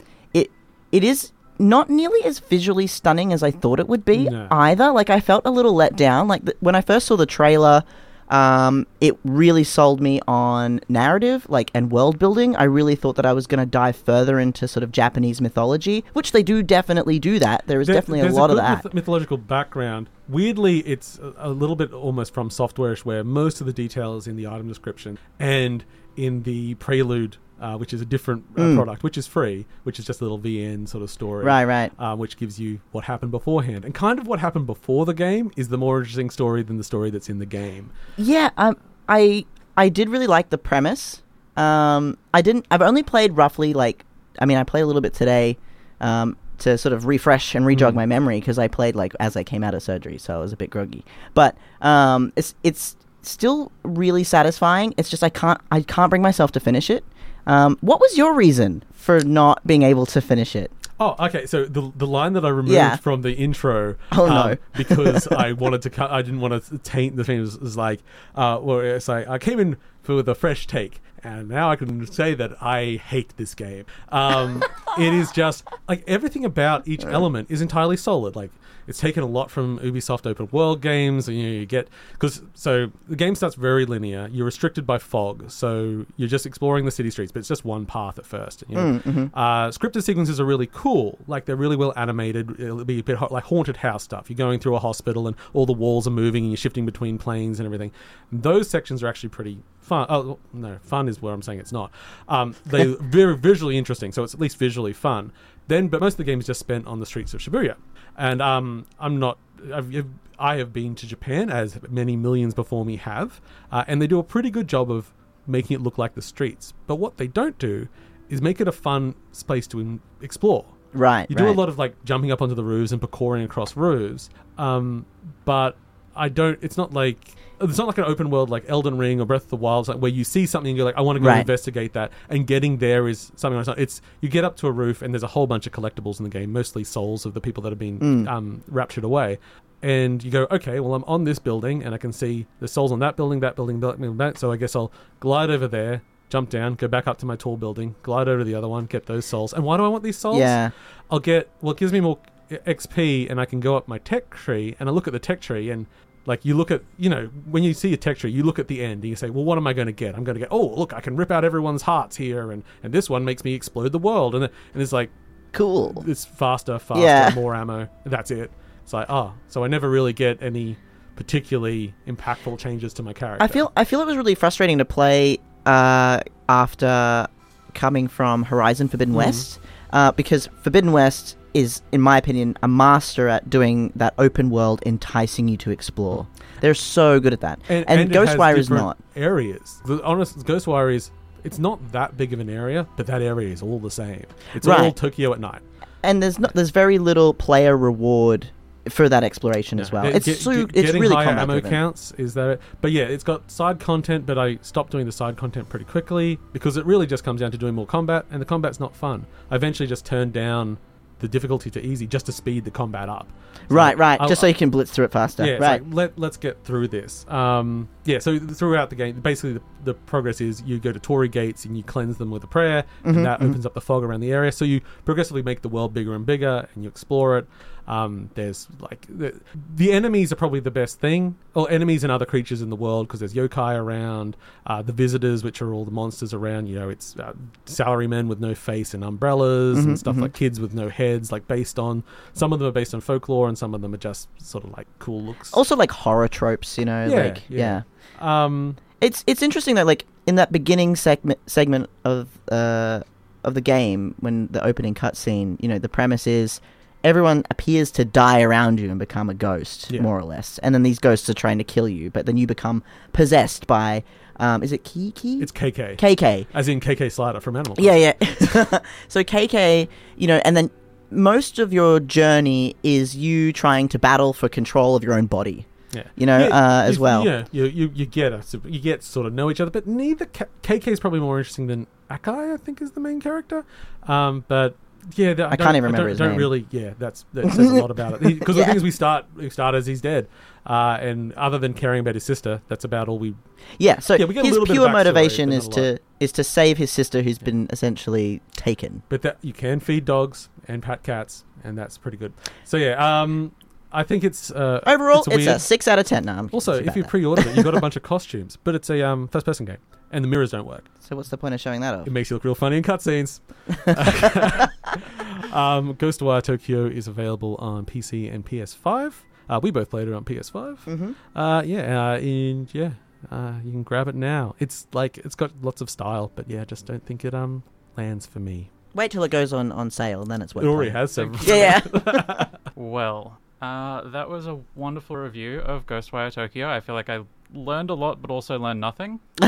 it 0.96 1.04
is 1.04 1.32
not 1.58 1.88
nearly 1.88 2.22
as 2.24 2.38
visually 2.38 2.86
stunning 2.86 3.32
as 3.32 3.42
I 3.42 3.50
thought 3.50 3.80
it 3.80 3.88
would 3.88 4.04
be 4.04 4.28
No. 4.28 4.46
either. 4.50 4.90
Like 4.92 5.10
I 5.10 5.20
felt 5.20 5.46
a 5.46 5.50
little 5.50 5.74
let 5.74 5.96
down. 5.96 6.28
Like 6.28 6.44
th- 6.44 6.56
when 6.60 6.74
I 6.74 6.80
first 6.82 7.06
saw 7.06 7.16
the 7.16 7.24
trailer, 7.26 7.82
um, 8.28 8.86
it 9.00 9.16
really 9.24 9.62
sold 9.64 10.00
me 10.00 10.20
on 10.26 10.80
narrative, 10.88 11.46
like 11.48 11.70
and 11.72 11.92
world 11.92 12.18
building. 12.18 12.56
I 12.56 12.64
really 12.64 12.96
thought 12.96 13.14
that 13.16 13.24
I 13.24 13.32
was 13.32 13.46
going 13.46 13.60
to 13.60 13.66
dive 13.66 13.94
further 13.96 14.38
into 14.40 14.66
sort 14.66 14.82
of 14.82 14.90
Japanese 14.90 15.40
mythology, 15.40 16.04
which 16.12 16.32
they 16.32 16.42
do 16.42 16.62
definitely 16.62 17.18
do 17.20 17.38
that. 17.38 17.62
There 17.66 17.80
is 17.80 17.86
There- 17.86 17.94
definitely 17.94 18.26
a 18.28 18.32
lot 18.32 18.50
of 18.50 18.56
good 18.56 18.64
that. 18.64 18.84
myth- 18.84 18.94
mythological 18.94 19.36
background. 19.38 20.08
Weirdly, 20.28 20.80
it's 20.80 21.18
a, 21.20 21.32
a 21.38 21.50
little 21.50 21.76
bit 21.76 21.92
almost 21.92 22.34
from 22.34 22.48
Softwareish, 22.50 23.04
where 23.04 23.22
most 23.22 23.60
of 23.60 23.66
the 23.66 23.72
detail 23.72 24.16
is 24.16 24.26
in 24.26 24.36
the 24.36 24.46
item 24.46 24.66
description 24.68 25.18
and 25.38 25.84
in 26.16 26.42
the 26.42 26.74
prelude, 26.74 27.36
uh, 27.60 27.76
which 27.76 27.92
is 27.94 28.00
a 28.00 28.04
different 28.04 28.44
uh, 28.56 28.60
Mm. 28.60 28.76
product, 28.76 29.02
which 29.02 29.16
is 29.16 29.26
free, 29.26 29.66
which 29.84 29.98
is 29.98 30.04
just 30.04 30.20
a 30.20 30.24
little 30.24 30.38
VN 30.38 30.86
sort 30.88 31.02
of 31.02 31.10
story, 31.10 31.44
Right, 31.44 31.64
right. 31.64 31.92
uh, 31.98 32.14
which 32.16 32.36
gives 32.36 32.58
you 32.60 32.80
what 32.92 33.04
happened 33.04 33.30
beforehand. 33.30 33.84
And 33.84 33.94
kind 33.94 34.18
of 34.18 34.26
what 34.26 34.40
happened 34.40 34.66
before 34.66 35.04
the 35.06 35.14
game 35.14 35.50
is 35.56 35.68
the 35.68 35.78
more 35.78 35.98
interesting 35.98 36.30
story 36.30 36.62
than 36.62 36.76
the 36.76 36.84
story 36.84 37.10
that's 37.10 37.28
in 37.28 37.38
the 37.38 37.46
game. 37.46 37.90
Yeah, 38.16 38.50
um, 38.58 38.76
I 39.08 39.44
I 39.76 39.88
did 39.88 40.08
really 40.08 40.26
like 40.26 40.50
the 40.50 40.58
premise. 40.58 41.22
Um, 41.56 42.18
I 42.34 42.42
didn't. 42.42 42.66
I've 42.70 42.82
only 42.82 43.02
played 43.02 43.36
roughly 43.36 43.72
like. 43.72 44.04
I 44.38 44.44
mean, 44.44 44.58
I 44.58 44.64
played 44.64 44.82
a 44.82 44.86
little 44.86 45.00
bit 45.00 45.14
today, 45.14 45.56
um, 46.00 46.36
to 46.58 46.76
sort 46.76 46.92
of 46.92 47.06
refresh 47.06 47.54
and 47.54 47.64
rejog 47.66 47.94
my 47.94 48.04
memory 48.06 48.38
because 48.40 48.58
I 48.58 48.68
played 48.68 48.94
like 48.96 49.14
as 49.20 49.36
I 49.36 49.44
came 49.44 49.64
out 49.64 49.74
of 49.74 49.82
surgery, 49.82 50.18
so 50.18 50.34
I 50.34 50.38
was 50.38 50.52
a 50.52 50.56
bit 50.56 50.68
groggy. 50.70 51.04
But 51.34 51.56
um, 51.80 52.32
it's 52.36 52.54
it's 52.62 52.96
still 53.22 53.72
really 53.82 54.24
satisfying. 54.24 54.92
It's 54.98 55.08
just 55.08 55.22
I 55.24 55.30
can't 55.30 55.60
I 55.70 55.80
can't 55.82 56.10
bring 56.10 56.22
myself 56.22 56.52
to 56.52 56.60
finish 56.60 56.90
it. 56.90 57.04
Um, 57.46 57.78
what 57.80 58.00
was 58.00 58.16
your 58.16 58.34
reason 58.34 58.82
for 58.92 59.20
not 59.20 59.66
being 59.66 59.82
able 59.82 60.06
to 60.06 60.20
finish 60.20 60.56
it? 60.56 60.70
Oh, 60.98 61.14
okay. 61.26 61.44
So 61.46 61.66
the 61.66 61.92
the 61.94 62.06
line 62.06 62.32
that 62.32 62.44
I 62.44 62.48
removed 62.48 62.72
Yeah. 62.74 62.96
from 62.96 63.20
the 63.22 63.34
intro, 63.34 63.96
Oh, 64.12 64.24
um, 64.26 64.50
no. 64.50 64.56
because 64.76 65.26
I 65.28 65.52
wanted 65.52 65.82
to 65.82 65.90
cut, 65.90 66.10
I 66.10 66.22
didn't 66.22 66.40
want 66.40 66.64
to 66.64 66.78
taint 66.78 67.16
the 67.16 67.24
thing. 67.24 67.40
Was, 67.40 67.58
was 67.58 67.76
like, 67.76 68.00
uh, 68.34 68.58
well, 68.62 68.80
it's 68.80 69.06
like 69.08 69.28
I 69.28 69.38
came 69.38 69.60
in 69.60 69.76
for 70.02 70.14
with 70.14 70.28
a 70.28 70.34
fresh 70.34 70.66
take, 70.66 71.00
and 71.22 71.48
now 71.50 71.70
I 71.70 71.76
can 71.76 72.06
say 72.06 72.34
that 72.34 72.60
I 72.62 73.00
hate 73.04 73.36
this 73.36 73.54
game. 73.54 73.84
Um, 74.08 74.62
it 74.98 75.12
is 75.12 75.30
just 75.32 75.64
like 75.86 76.02
everything 76.06 76.46
about 76.46 76.88
each 76.88 77.04
element 77.04 77.50
is 77.50 77.60
entirely 77.60 77.98
solid. 77.98 78.34
Like 78.34 78.50
it's 78.86 78.98
taken 78.98 79.22
a 79.22 79.26
lot 79.26 79.50
from 79.50 79.78
Ubisoft 79.80 80.26
open 80.26 80.48
world 80.52 80.80
games. 80.80 81.28
And, 81.28 81.36
you 81.36 81.42
know, 81.44 81.52
you 81.60 81.66
get 81.66 81.88
because 82.12 82.42
so 82.54 82.90
the 83.08 83.16
game 83.16 83.34
starts 83.34 83.54
very 83.54 83.84
linear. 83.86 84.28
You're 84.32 84.46
restricted 84.46 84.86
by 84.86 84.98
fog, 84.98 85.50
so 85.50 86.06
you're 86.16 86.28
just 86.28 86.46
exploring 86.46 86.84
the 86.84 86.90
city 86.90 87.10
streets, 87.10 87.32
but 87.32 87.40
it's 87.40 87.48
just 87.48 87.64
one 87.64 87.86
path 87.86 88.18
at 88.18 88.26
first. 88.26 88.64
You 88.68 88.76
know? 88.76 89.30
uh, 89.34 89.68
scripted 89.70 90.02
sequences 90.02 90.40
are 90.40 90.44
really 90.44 90.68
cool. 90.72 91.18
Like 91.26 91.44
they're 91.44 91.56
really 91.56 91.76
well 91.76 91.92
animated. 91.96 92.60
It'll 92.60 92.84
be 92.84 93.00
a 93.00 93.02
bit 93.02 93.18
like 93.30 93.44
haunted 93.44 93.78
house 93.78 94.02
stuff. 94.02 94.30
You're 94.30 94.36
going 94.36 94.60
through 94.60 94.76
a 94.76 94.80
hospital 94.80 95.26
and 95.26 95.36
all 95.52 95.66
the 95.66 95.72
walls 95.72 96.06
are 96.06 96.10
moving 96.10 96.44
and 96.44 96.52
you're 96.52 96.56
shifting 96.56 96.86
between 96.86 97.18
planes 97.18 97.58
and 97.58 97.66
everything. 97.66 97.92
Those 98.32 98.68
sections 98.68 99.02
are 99.02 99.08
actually 99.08 99.30
pretty 99.30 99.58
fun. 99.80 100.06
Oh 100.08 100.38
no, 100.52 100.78
fun 100.82 101.08
is 101.08 101.22
where 101.22 101.32
I'm 101.32 101.42
saying 101.42 101.60
it's 101.60 101.72
not. 101.72 101.90
Um, 102.28 102.54
they're 102.66 102.96
very 102.96 103.36
visually 103.36 103.78
interesting, 103.78 104.12
so 104.12 104.22
it's 104.22 104.34
at 104.34 104.40
least 104.40 104.58
visually 104.58 104.92
fun. 104.92 105.32
Then, 105.68 105.88
but 105.88 106.00
most 106.00 106.14
of 106.14 106.18
the 106.18 106.24
game 106.24 106.38
is 106.38 106.46
just 106.46 106.60
spent 106.60 106.86
on 106.86 107.00
the 107.00 107.06
streets 107.06 107.34
of 107.34 107.40
Shibuya, 107.40 107.76
and 108.16 108.40
um, 108.42 108.86
I'm 108.98 109.18
not. 109.18 109.38
I've, 109.72 109.92
I 110.38 110.56
have 110.56 110.72
been 110.72 110.94
to 110.96 111.06
Japan, 111.06 111.48
as 111.50 111.80
many 111.88 112.14
millions 112.14 112.54
before 112.54 112.84
me 112.84 112.96
have, 112.96 113.40
uh, 113.72 113.84
and 113.86 114.02
they 114.02 114.06
do 114.06 114.18
a 114.18 114.22
pretty 114.24 114.50
good 114.50 114.68
job 114.68 114.90
of 114.90 115.12
making 115.46 115.76
it 115.76 115.80
look 115.80 115.96
like 115.96 116.14
the 116.14 116.22
streets. 116.22 116.74
But 116.86 116.96
what 116.96 117.16
they 117.16 117.26
don't 117.26 117.58
do 117.58 117.88
is 118.28 118.42
make 118.42 118.60
it 118.60 118.68
a 118.68 118.72
fun 118.72 119.14
space 119.32 119.66
to 119.68 119.80
in- 119.80 120.00
explore. 120.20 120.66
Right, 120.92 121.28
You 121.30 121.36
do 121.36 121.48
a 121.48 121.52
lot 121.52 121.68
of 121.68 121.78
like 121.78 122.04
jumping 122.04 122.30
up 122.32 122.40
onto 122.40 122.54
the 122.54 122.64
roofs 122.64 122.90
and 122.92 123.00
parkouring 123.00 123.44
across 123.44 123.76
roofs, 123.76 124.30
um, 124.56 125.04
but 125.44 125.76
I 126.16 126.28
don't. 126.28 126.58
It's 126.62 126.76
not 126.76 126.92
like 126.92 127.18
it's 127.60 127.78
not 127.78 127.86
like 127.86 127.96
an 127.98 128.04
open 128.04 128.28
world 128.28 128.50
like 128.50 128.64
Elden 128.68 128.98
Ring 128.98 129.18
or 129.20 129.24
Breath 129.24 129.44
of 129.44 129.48
the 129.50 129.56
Wild, 129.56 129.88
like 129.88 129.96
where 129.98 130.10
you 130.10 130.24
see 130.24 130.44
something 130.44 130.68
and 130.70 130.76
you're 130.76 130.84
like, 130.84 130.96
I 130.96 131.00
want 131.00 131.16
to 131.16 131.20
go 131.20 131.28
Right. 131.28 131.40
investigate 131.40 131.94
that, 131.94 132.12
and 132.28 132.46
getting 132.46 132.78
there 132.78 133.08
is 133.08 133.32
something. 133.36 133.56
Like 133.56 133.66
that. 133.66 133.78
it's 133.78 134.02
you 134.20 134.28
get 134.28 134.44
up 134.44 134.56
to 134.58 134.66
a 134.66 134.70
roof 134.72 135.00
and 135.02 135.14
there's 135.14 135.22
a 135.22 135.28
whole 135.28 135.46
bunch 135.46 135.66
of 135.66 135.72
collectibles 135.72 136.18
in 136.18 136.24
the 136.24 136.30
game, 136.30 136.52
mostly 136.52 136.84
souls 136.84 137.24
of 137.24 137.32
the 137.34 137.40
people 137.40 137.62
that 137.62 137.70
have 137.70 137.78
been 137.78 137.98
Mm. 137.98 138.28
um, 138.28 138.62
raptured 138.68 139.04
away. 139.04 139.38
And 139.82 140.22
you 140.24 140.30
go, 140.30 140.46
okay, 140.50 140.80
well, 140.80 140.94
I'm 140.94 141.04
on 141.04 141.24
this 141.24 141.38
building 141.38 141.82
and 141.84 141.94
I 141.94 141.98
can 141.98 142.12
see 142.12 142.46
the 142.60 142.68
souls 142.68 142.90
on 142.92 142.98
that 143.00 143.16
building, 143.16 143.40
that 143.40 143.56
building, 143.56 143.80
that 143.80 143.98
building, 144.00 144.16
that. 144.18 144.38
So 144.38 144.50
I 144.52 144.56
guess 144.56 144.74
I'll 144.74 144.90
glide 145.20 145.48
over 145.50 145.68
there, 145.68 146.02
jump 146.28 146.48
down, 146.50 146.74
go 146.74 146.88
back 146.88 147.06
up 147.06 147.18
to 147.18 147.26
my 147.26 147.36
tall 147.36 147.56
building, 147.56 147.94
glide 148.02 148.26
over 148.28 148.38
to 148.38 148.44
the 148.44 148.54
other 148.54 148.68
one, 148.68 148.86
get 148.86 149.06
those 149.06 149.24
souls. 149.26 149.52
And 149.52 149.64
why 149.64 149.76
do 149.76 149.84
I 149.84 149.88
want 149.88 150.02
these 150.02 150.16
souls? 150.18 150.38
Yeah. 150.38 150.70
I'll 151.10 151.20
get 151.20 151.48
well, 151.62 151.72
it 151.72 151.78
gives 151.78 151.92
me 151.92 152.00
more 152.00 152.18
XP, 152.50 153.28
and 153.30 153.40
I 153.40 153.44
can 153.44 153.60
go 153.60 153.76
up 153.76 153.88
my 153.88 153.98
tech 153.98 154.30
tree, 154.30 154.76
and 154.78 154.88
I 154.88 154.92
look 154.92 155.06
at 155.06 155.12
the 155.12 155.18
tech 155.18 155.40
tree, 155.40 155.70
and 155.70 155.86
like 156.26 156.44
you 156.44 156.56
look 156.56 156.70
at, 156.70 156.82
you 156.98 157.08
know, 157.08 157.26
when 157.48 157.62
you 157.62 157.72
see 157.72 157.92
a 157.92 157.96
texture, 157.96 158.28
you 158.28 158.42
look 158.42 158.58
at 158.58 158.68
the 158.68 158.82
end, 158.82 159.02
and 159.02 159.04
you 159.04 159.16
say, 159.16 159.30
well, 159.30 159.44
what 159.44 159.56
am 159.58 159.66
I 159.66 159.72
going 159.72 159.86
to 159.86 159.92
get? 159.92 160.14
I'm 160.16 160.24
going 160.24 160.34
to 160.34 160.40
get, 160.40 160.48
oh, 160.50 160.66
look, 160.74 160.92
I 160.92 161.00
can 161.00 161.16
rip 161.16 161.30
out 161.30 161.44
everyone's 161.44 161.82
hearts 161.82 162.16
here, 162.16 162.50
and 162.50 162.62
and 162.82 162.92
this 162.92 163.08
one 163.08 163.24
makes 163.24 163.44
me 163.44 163.54
explode 163.54 163.92
the 163.92 163.98
world, 163.98 164.34
and 164.34 164.44
and 164.44 164.82
it's 164.82 164.92
like, 164.92 165.10
cool, 165.52 166.04
it's 166.06 166.24
faster, 166.24 166.78
faster, 166.78 167.02
Yeah. 167.02 167.32
more 167.34 167.54
ammo, 167.54 167.88
that's 168.04 168.30
it. 168.30 168.50
It's 168.82 168.92
like, 168.92 169.06
oh, 169.08 169.34
so 169.48 169.64
I 169.64 169.68
never 169.68 169.88
really 169.90 170.12
get 170.12 170.42
any 170.42 170.76
particularly 171.16 171.94
impactful 172.06 172.58
changes 172.58 172.92
to 172.94 173.02
my 173.02 173.12
character. 173.12 173.42
I 173.42 173.48
feel 173.48 173.72
I 173.76 173.84
feel 173.84 174.00
it 174.02 174.06
was 174.06 174.16
really 174.16 174.34
frustrating 174.34 174.78
to 174.78 174.84
play 174.84 175.38
uh, 175.64 176.20
after 176.48 177.26
coming 177.74 178.08
from 178.08 178.42
Horizon 178.42 178.88
Forbidden 178.88 179.14
Mhm. 179.14 179.18
West 179.18 179.60
uh, 179.92 180.12
because 180.12 180.48
Forbidden 180.62 180.92
West 180.92 181.36
is, 181.56 181.80
in 181.90 182.00
my 182.00 182.18
opinion, 182.18 182.56
a 182.62 182.68
master 182.68 183.28
at 183.28 183.48
doing 183.48 183.92
that 183.96 184.12
open 184.18 184.50
world 184.50 184.82
enticing 184.84 185.48
you 185.48 185.56
to 185.58 185.70
explore. 185.70 186.26
They're 186.60 186.74
so 186.74 187.18
good 187.20 187.32
at 187.32 187.40
that, 187.40 187.58
and, 187.68 187.84
it 187.88 188.14
has 188.14 188.36
Ghostwire 188.36 188.56
is 188.58 188.70
not. 188.70 188.98
Areas. 189.14 189.80
The 189.86 190.02
honest 190.02 190.38
Ghostwire 190.40 190.94
is 190.94 191.10
it's 191.44 191.58
not 191.58 191.92
that 191.92 192.16
big 192.16 192.32
of 192.32 192.40
an 192.40 192.50
area, 192.50 192.86
but 192.96 193.06
that 193.06 193.22
area 193.22 193.52
is 193.52 193.62
all 193.62 193.78
the 193.78 193.90
same. 193.90 194.24
It's 194.54 194.66
all 194.66 194.74
Right. 194.76 194.94
Tokyo 194.96 195.32
at 195.32 195.40
night. 195.40 195.60
And 196.02 196.22
there's 196.22 196.38
not 196.38 196.54
there's 196.54 196.70
very 196.70 196.98
little 196.98 197.32
player 197.34 197.76
reward 197.76 198.48
for 198.88 199.08
that 199.08 199.24
exploration 199.24 199.80
as 199.80 199.90
well. 199.90 200.04
Get- 200.04 200.14
It's 200.16 200.26
get- 200.26 200.38
so, 200.38 200.52
get- 200.66 200.76
it's 200.76 200.86
getting 200.86 201.00
really 201.02 201.14
higher 201.16 201.24
combat 201.26 201.42
ammo 201.42 201.54
driven. 201.54 201.70
counts 201.70 202.12
is 202.18 202.34
there, 202.34 202.58
but 202.80 202.92
yeah, 202.92 203.02
it's 203.04 203.24
got 203.24 203.50
side 203.50 203.80
content. 203.80 204.26
But 204.26 204.38
I 204.38 204.58
stopped 204.62 204.92
doing 204.92 205.06
the 205.06 205.12
side 205.12 205.36
content 205.36 205.68
pretty 205.68 205.84
quickly 205.86 206.38
because 206.52 206.76
it 206.76 206.86
really 206.86 207.06
just 207.06 207.24
comes 207.24 207.40
down 207.40 207.50
to 207.52 207.58
doing 207.58 207.74
more 207.74 207.86
combat, 207.86 208.26
and 208.30 208.40
the 208.40 208.44
combat's 208.46 208.78
not 208.78 208.94
fun. 208.94 209.26
I 209.50 209.56
eventually 209.56 209.88
just 209.88 210.04
turned 210.06 210.32
down 210.32 210.78
the 211.20 211.28
difficulty 211.28 211.70
to 211.70 211.84
easy 211.84 212.06
just 212.06 212.26
to 212.26 212.32
speed 212.32 212.64
the 212.64 212.70
combat 212.70 213.08
up. 213.08 213.26
So 213.68 213.74
Right, 213.74 213.96
right. 213.96 214.20
I- 214.20 214.26
just 214.28 214.40
so 214.40 214.46
you 214.46 214.54
can 214.54 214.68
blitz 214.70 214.90
through 214.90 215.06
it 215.06 215.12
faster. 215.12 215.44
yeah, 215.46 215.52
right. 215.54 215.82
like, 215.82 215.94
let 215.94 216.18
let's 216.18 216.36
get 216.36 216.62
through 216.64 216.88
this. 216.88 217.26
Um, 217.28 217.88
yeah, 218.04 218.18
so 218.18 218.38
throughout 218.38 218.90
the 218.90 218.96
game, 218.96 219.18
basically 219.20 219.54
the, 219.54 219.62
the 219.84 219.94
progress 219.94 220.40
is 220.40 220.62
you 220.62 220.78
go 220.78 220.92
to 220.92 221.00
torii 221.00 221.28
gates 221.28 221.64
and 221.64 221.76
you 221.76 221.82
cleanse 221.82 222.18
them 222.18 222.30
with 222.30 222.44
a 222.44 222.46
prayer, 222.46 222.84
Mhm, 223.04 223.16
and 223.16 223.24
that 223.26 223.40
mhm. 223.40 223.48
opens 223.50 223.64
up 223.66 223.74
the 223.74 223.80
fog 223.80 224.04
around 224.04 224.20
the 224.20 224.30
area. 224.30 224.52
So 224.52 224.64
you 224.64 224.82
progressively 225.04 225.42
make 225.42 225.62
the 225.62 225.68
world 225.70 225.94
bigger 225.94 226.14
and 226.14 226.26
bigger, 226.26 226.68
and 226.74 226.84
you 226.84 226.88
explore 226.90 227.38
it. 227.38 227.46
Um, 227.88 228.30
there's 228.34 228.66
like 228.80 229.06
the, 229.08 229.40
the 229.74 229.92
enemies 229.92 230.32
are 230.32 230.36
probably 230.36 230.58
the 230.60 230.70
best 230.72 230.98
thing, 230.98 231.36
or 231.54 231.70
enemies 231.70 232.02
and 232.02 232.10
other 232.10 232.26
creatures 232.26 232.60
in 232.60 232.68
the 232.70 232.76
world 232.76 233.06
because 233.06 233.20
there's 233.20 233.34
yokai 233.34 233.78
around, 233.78 234.36
uh, 234.66 234.82
the 234.82 234.92
visitors, 234.92 235.44
which 235.44 235.62
are 235.62 235.72
all 235.72 235.84
the 235.84 235.90
monsters 235.92 236.34
around. 236.34 236.66
You 236.66 236.78
know, 236.80 236.88
it's 236.88 237.16
uh, 237.16 237.32
salarymen 237.66 238.26
with 238.26 238.40
no 238.40 238.54
face 238.54 238.92
and 238.94 239.04
umbrellas 239.04 239.78
Mhm, 239.78 239.84
and 239.84 239.98
stuff 239.98 240.16
mhm. 240.16 240.22
like 240.22 240.32
kids 240.34 240.58
with 240.60 240.74
no 240.74 240.88
heads. 240.88 241.30
Like 241.30 241.46
based 241.46 241.78
on 241.78 242.02
some 242.32 242.52
of 242.52 242.58
them 242.58 242.68
are 242.68 242.72
based 242.72 242.92
on 242.94 243.00
folklore, 243.00 243.48
and 243.48 243.56
some 243.56 243.74
of 243.74 243.80
them 243.82 243.94
are 243.94 243.98
just 243.98 244.28
sort 244.42 244.64
of 244.64 244.70
like 244.76 244.86
cool 244.98 245.22
looks. 245.22 245.52
Also, 245.52 245.76
like 245.76 245.90
horror 245.90 246.28
tropes, 246.28 246.76
you 246.78 246.84
know, 246.84 247.06
Yeah, 247.06 247.16
like 247.16 247.42
yeah. 247.48 247.82
yeah. 248.20 248.44
Um, 248.44 248.76
it's 249.00 249.22
it's 249.26 249.42
interesting 249.42 249.74
that 249.76 249.86
like 249.86 250.06
in 250.26 250.34
that 250.36 250.50
beginning 250.50 250.96
segment 250.96 251.38
segment 251.48 251.88
of 252.04 252.28
uh 252.50 253.00
of 253.44 253.54
the 253.54 253.60
game 253.60 254.14
when 254.20 254.48
the 254.50 254.64
opening 254.64 254.94
cutscene, 254.94 255.56
you 255.62 255.68
know, 255.68 255.78
the 255.78 255.88
premise 255.88 256.26
is 256.26 256.60
everyone 257.06 257.44
appears 257.50 257.90
to 257.92 258.04
die 258.04 258.42
around 258.42 258.80
you 258.80 258.90
and 258.90 258.98
become 258.98 259.30
a 259.30 259.34
ghost, 259.34 259.90
Yeah. 259.90 260.02
more 260.02 260.18
or 260.18 260.24
less, 260.24 260.58
and 260.58 260.74
then 260.74 260.82
these 260.82 260.98
ghosts 260.98 261.28
are 261.30 261.34
trying 261.34 261.58
to 261.58 261.64
kill 261.64 261.88
you, 261.88 262.10
but 262.10 262.26
then 262.26 262.36
you 262.36 262.46
become 262.46 262.82
possessed 263.12 263.66
by 263.66 264.02
um 264.38 264.62
is 264.62 264.72
it 264.72 264.84
Kiki? 264.84 265.40
It's 265.40 265.52
KK. 265.52 265.96
KK. 265.96 266.46
As 266.52 266.68
in 266.68 266.80
KK 266.80 267.10
Slider 267.10 267.40
from 267.40 267.56
Animal 267.56 267.76
Yeah, 267.78 267.94
yeah. 267.96 268.78
so 269.08 269.22
KK, 269.24 269.88
you 270.16 270.26
know, 270.26 270.40
and 270.44 270.54
then 270.56 270.70
most 271.10 271.58
of 271.58 271.72
your 271.72 272.00
journey 272.00 272.74
is 272.82 273.16
you 273.16 273.52
trying 273.52 273.88
to 273.88 273.98
battle 273.98 274.32
for 274.32 274.48
control 274.48 274.96
of 274.96 275.02
your 275.04 275.14
own 275.14 275.26
body. 275.26 275.64
Yeah. 275.92 276.02
You 276.16 276.26
know, 276.26 276.38
Yeah, 276.48 276.48
uh, 276.80 276.82
as 276.82 276.98
well. 276.98 277.24
Yeah, 277.24 277.44
you, 277.52 277.64
you, 277.66 277.90
you 277.94 278.04
get 278.06 278.32
us. 278.32 278.54
You 278.66 278.80
get 278.80 279.02
sort 279.04 279.24
of 279.26 279.32
know 279.32 279.50
each 279.50 279.60
other, 279.60 279.70
but 279.70 279.86
neither 279.86 280.26
K- 280.26 280.44
KK 280.62 280.88
is 280.88 281.00
probably 281.00 281.20
more 281.20 281.38
interesting 281.38 281.68
than 281.68 281.86
Akai. 282.10 282.52
I 282.52 282.56
think 282.58 282.82
is 282.82 282.90
the 282.90 283.00
main 283.00 283.20
character. 283.20 283.64
Um, 284.06 284.44
but 284.48 284.74
yeah, 285.14 285.34
the, 285.34 285.46
I 285.46 285.56
can't 285.56 285.70
even 285.76 285.84
remember 285.84 285.98
don't, 285.98 286.08
his 286.08 286.18
don't 286.18 286.28
name. 286.30 286.38
really. 286.38 286.66
Yeah, 286.70 286.94
that's 286.98 287.24
that 287.32 287.52
says 287.52 287.70
a 287.70 287.74
lot 287.74 287.90
about 287.90 288.14
it. 288.14 288.20
Because 288.20 288.56
the 288.56 288.62
Yeah. 288.62 288.66
thing 288.68 288.76
is, 288.76 288.82
we 288.82 288.90
start 288.90 289.26
we 289.36 289.48
start 289.50 289.74
as 289.74 289.86
he's 289.86 290.00
dead, 290.00 290.28
uh, 290.66 290.98
and 291.00 291.32
other 291.34 291.58
than 291.58 291.74
caring 291.74 292.00
about 292.00 292.14
his 292.14 292.24
sister, 292.24 292.60
that's 292.68 292.84
about 292.84 293.08
all 293.08 293.18
we. 293.18 293.34
Yeah, 293.78 293.98
so 294.00 294.14
yeah, 294.14 294.24
we 294.26 294.36
a 294.38 294.42
his 294.42 294.58
pure 294.64 294.90
motivation 294.90 295.52
is 295.52 295.66
a 295.68 295.70
to 295.70 295.98
is 296.20 296.32
to 296.32 296.44
save 296.44 296.78
his 296.78 296.90
sister 296.90 297.22
who's 297.22 297.38
been 297.38 297.68
essentially 297.70 298.40
taken. 298.56 299.02
But 299.08 299.22
that 299.22 299.38
you 299.42 299.52
can 299.52 299.80
feed 299.80 300.04
dogs 300.04 300.48
and 300.66 300.82
pat 300.82 301.02
cats, 301.02 301.44
and 301.62 301.76
that's 301.78 301.98
pretty 301.98 302.16
good. 302.16 302.32
So 302.64 302.76
yeah, 302.76 303.22
um, 303.22 303.52
I 303.92 304.02
think 304.02 304.24
it's 304.24 304.50
uh, 304.50 304.80
Overall, 304.86 305.18
it's, 305.18 305.28
it's, 305.28 305.36
weird. 305.36 305.48
a 305.48 305.58
six 305.58 305.86
out 305.88 305.98
of 305.98 306.06
ten. 306.06 306.24
No, 306.24 306.48
Also, 306.52 306.74
if 306.74 306.96
you 306.96 307.04
pre-order 307.04 307.48
it, 307.48 307.56
you 307.56 307.62
got 307.62 307.74
a 307.76 307.80
bunch 307.86 307.96
of 307.96 308.02
costumes, 308.02 308.58
but 308.62 308.74
it's 308.74 308.90
a 308.90 309.02
um, 309.02 309.28
first-person 309.28 309.64
game, 309.66 309.78
and 310.16 310.24
the 310.24 310.28
mirrors 310.28 310.50
don't 310.50 310.66
work. 310.66 310.84
so 310.98 311.14
what's 311.14 311.28
the 311.28 311.36
point 311.36 311.54
of 311.54 311.60
showing 311.60 311.80
that 311.82 311.94
off? 311.94 312.06
It 312.06 312.10
makes 312.12 312.30
you 312.30 312.36
look 312.36 312.44
real 312.44 312.54
funny 312.54 312.78
in 312.78 312.82
cutscenes. 312.82 313.40
um, 315.52 315.94
Ghostwire 315.94 316.42
Tokyo 316.42 316.86
is 316.86 317.06
available 317.08 317.56
on 317.56 317.84
PC 317.86 318.32
and 318.32 318.44
PS5. 318.44 319.12
Uh, 319.48 319.60
we 319.62 319.70
both 319.70 319.90
played 319.90 320.08
it 320.08 320.14
on 320.14 320.24
PS5. 320.24 320.78
Mhm. 320.84 321.14
Uh, 321.34 321.62
yeah, 321.64 322.10
uh, 322.12 322.16
and 322.18 322.68
yeah, 322.74 322.90
uh, 323.30 323.52
you 323.64 323.70
can 323.70 323.82
grab 323.82 324.08
it 324.08 324.14
now. 324.14 324.54
It's 324.58 324.86
like 324.92 325.18
it's 325.18 325.34
got 325.34 325.52
lots 325.62 325.80
of 325.80 325.88
style, 325.90 326.32
but 326.34 326.48
yeah, 326.50 326.62
I 326.62 326.64
just 326.64 326.86
don't 326.86 327.04
think 327.04 327.24
it 327.24 327.34
um 327.34 327.62
lands 327.96 328.26
for 328.26 328.40
me. 328.40 328.70
Wait 328.94 329.10
till 329.10 329.22
it 329.24 329.30
goes 329.30 329.52
on 329.52 329.70
on 329.72 329.90
sale, 329.90 330.22
and 330.22 330.30
then 330.30 330.42
it's 330.42 330.54
worth. 330.54 330.64
It 330.64 330.68
already 330.68 330.90
playing. 330.90 331.02
has 331.02 331.12
several. 331.12 331.38
Yeah, 331.44 331.80
yeah. 332.06 332.46
Well, 332.74 333.38
uh, 333.62 334.02
that 334.10 334.28
was 334.28 334.46
a 334.46 334.58
wonderful 334.74 335.16
review 335.16 335.60
of 335.60 335.86
Ghostwire 335.86 336.30
Tokyo. 336.32 336.68
I 336.68 336.80
feel 336.80 336.94
like 336.94 337.08
I 337.08 337.20
learned 337.52 337.90
a 337.90 337.94
lot, 337.94 338.20
but 338.22 338.30
also 338.30 338.58
learned 338.58 338.80
nothing. 338.80 339.20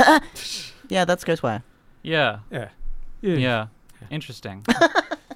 yeah, 0.89 1.05
that's 1.05 1.25
Ghostwire. 1.25 1.63
Yeah. 2.03 2.39
Yeah. 2.51 2.69
Yeah. 3.21 3.37
Yeah. 3.37 3.67
Interesting. 4.11 4.65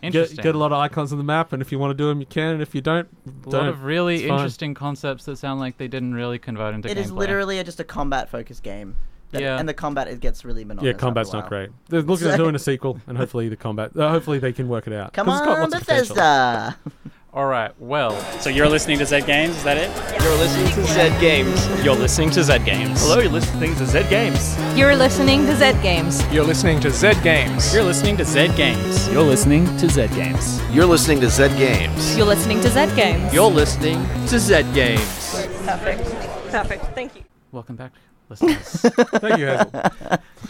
Get, 0.03 0.07
Interesting. 0.17 0.43
get 0.43 0.57
a 0.57 0.59
lot 0.59 0.73
of 0.73 0.79
icons 0.81 1.13
on 1.13 1.19
the 1.19 1.23
map, 1.25 1.53
and 1.53 1.63
if 1.63 1.71
you 1.71 1.79
want 1.79 1.93
to 1.93 1.95
do 1.95 2.09
them, 2.09 2.19
you 2.19 2.27
can. 2.27 2.55
And 2.55 2.61
if 2.63 2.75
you 2.75 2.81
don't, 2.81 3.07
a 3.25 3.31
don't. 3.51 3.53
lot 3.53 3.69
of 3.69 3.85
really 3.85 4.25
interesting 4.29 4.75
concepts 4.75 5.27
that 5.27 5.37
sound 5.37 5.61
like 5.61 5.79
they 5.79 5.87
didn't 5.87 6.15
really 6.15 6.41
convert 6.41 6.75
into 6.75 6.89
It 6.91 6.97
gameplay. 6.97 7.01
is 7.03 7.13
literally 7.13 7.59
a, 7.61 7.65
just 7.65 7.79
a 7.79 7.85
combat 7.85 8.29
focused 8.29 8.65
game. 8.65 8.97
That- 9.31 9.43
Yeah. 9.43 9.61
and 9.61 9.69
the 9.69 9.75
combat 9.75 10.09
it 10.09 10.19
gets 10.19 10.45
really 10.45 10.65
monotonous. 10.65 10.93
Yeah, 10.95 10.99
combat's 10.99 11.33
not 11.33 11.49
great. 11.49 11.71
They're 11.89 12.03
looking 12.03 12.27
at 12.27 12.33
So- 12.33 12.37
doing 12.39 12.57
a 12.57 12.59
sequel, 12.59 13.01
and 13.07 13.17
hopefully 13.17 13.49
the 13.49 13.55
combat. 13.57 13.97
Uh, 13.97 14.09
hopefully 14.11 14.41
they 14.41 14.53
can 14.53 14.67
work 14.69 14.89
it 14.89 14.93
out. 14.93 15.13
Come 15.13 15.27
'Cause 15.27 15.39
it's 15.39 15.47
got 15.47 15.55
on, 15.59 15.71
lots 15.71 15.75
of. 15.75 15.81
Bethesda. 15.87 16.77
All 17.35 17.47
right. 17.47 17.73
Well, 17.81 18.13
So 18.43 18.51
you're 18.51 18.69
listening 18.69 18.99
to 18.99 19.07
Zed 19.07 19.25
Games, 19.25 19.57
is 19.57 19.65
that 19.65 19.79
it? 19.79 19.89
You're 20.23 20.35
listening 20.37 20.67
to 20.75 20.85
Zed 20.93 21.19
Games. 21.19 21.83
You're 21.83 21.95
listening 21.95 22.29
to 22.31 22.45
Zed 22.45 22.63
Games. 22.67 23.01
Hello, 23.03 23.21
you're 23.21 23.31
listening 23.33 23.75
to 23.77 23.87
Zed 23.87 24.11
Games. 24.11 24.55
You're 24.77 24.95
listening 24.95 25.41
to 25.41 25.49
Zed 25.51 25.83
Games. 25.83 26.31
You're 26.31 26.45
listening 26.45 26.81
to 26.81 26.91
Zed 26.91 27.25
Games. 27.25 27.73
You're 27.73 27.85
listening 27.85 28.17
to 28.19 28.27
Zed 28.27 28.55
Games. 28.55 29.11
You're 29.11 29.25
listening 29.25 29.67
to 29.79 29.89
Zed 29.89 30.11
Games. 30.11 30.71
You're 30.75 30.85
listening 30.85 31.21
to 31.21 31.31
Zed 31.31 31.57
Games. 31.57 32.17
You're 32.19 32.27
listening 32.27 32.61
to 32.61 32.69
Zed 32.69 32.95
Games. 32.97 33.33
You're 33.33 33.51
listening 33.51 34.07
to 34.27 34.39
Zed 34.39 34.75
Games. 34.75 35.47
Perfect. 35.65 36.05
Perfect. 36.51 36.85
Thank 36.95 37.17
you. 37.17 37.23
welcome 37.51 37.77
back, 37.77 37.93
listeners. 38.29 38.83
Thank 39.23 39.39
you, 39.39 39.47
Hazel. 39.47 39.71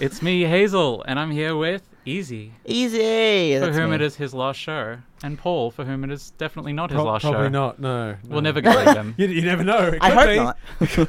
it's 0.01 0.21
me, 0.21 0.43
Hazel, 0.43 1.05
and 1.07 1.21
I'm 1.21 1.31
here 1.31 1.55
with 1.57 1.83
Ezie, 2.07 2.51
Ezie. 2.69 3.61
for 3.61 3.73
whom 3.73 3.91
me. 3.91 3.95
it 3.97 4.01
is 4.03 4.17
his 4.17 4.35
last 4.35 4.59
show, 4.59 4.99
and 5.23 5.39
Paul, 5.39 5.71
for 5.71 5.85
whom 5.85 6.03
it 6.05 6.11
is 6.11 6.33
definitely 6.39 6.73
not 6.73 6.91
his 6.91 6.97
Pro- 6.97 7.05
last 7.05 7.23
probably 7.23 7.37
show. 7.47 7.51
Probably 7.51 7.53
not. 7.53 7.79
No, 7.79 8.17
We'll 8.29 8.41
never 8.43 8.61
get 8.61 8.77
rid 8.77 8.89
of 8.89 8.97
him. 8.97 9.15
You, 9.17 9.29
you 9.29 9.43
never 9.43 9.63
know. 9.63 9.79
It 9.89 9.99
I 10.03 10.11
could 10.11 10.19
hope 10.19 10.99
be. 10.99 10.99
not. 11.07 11.09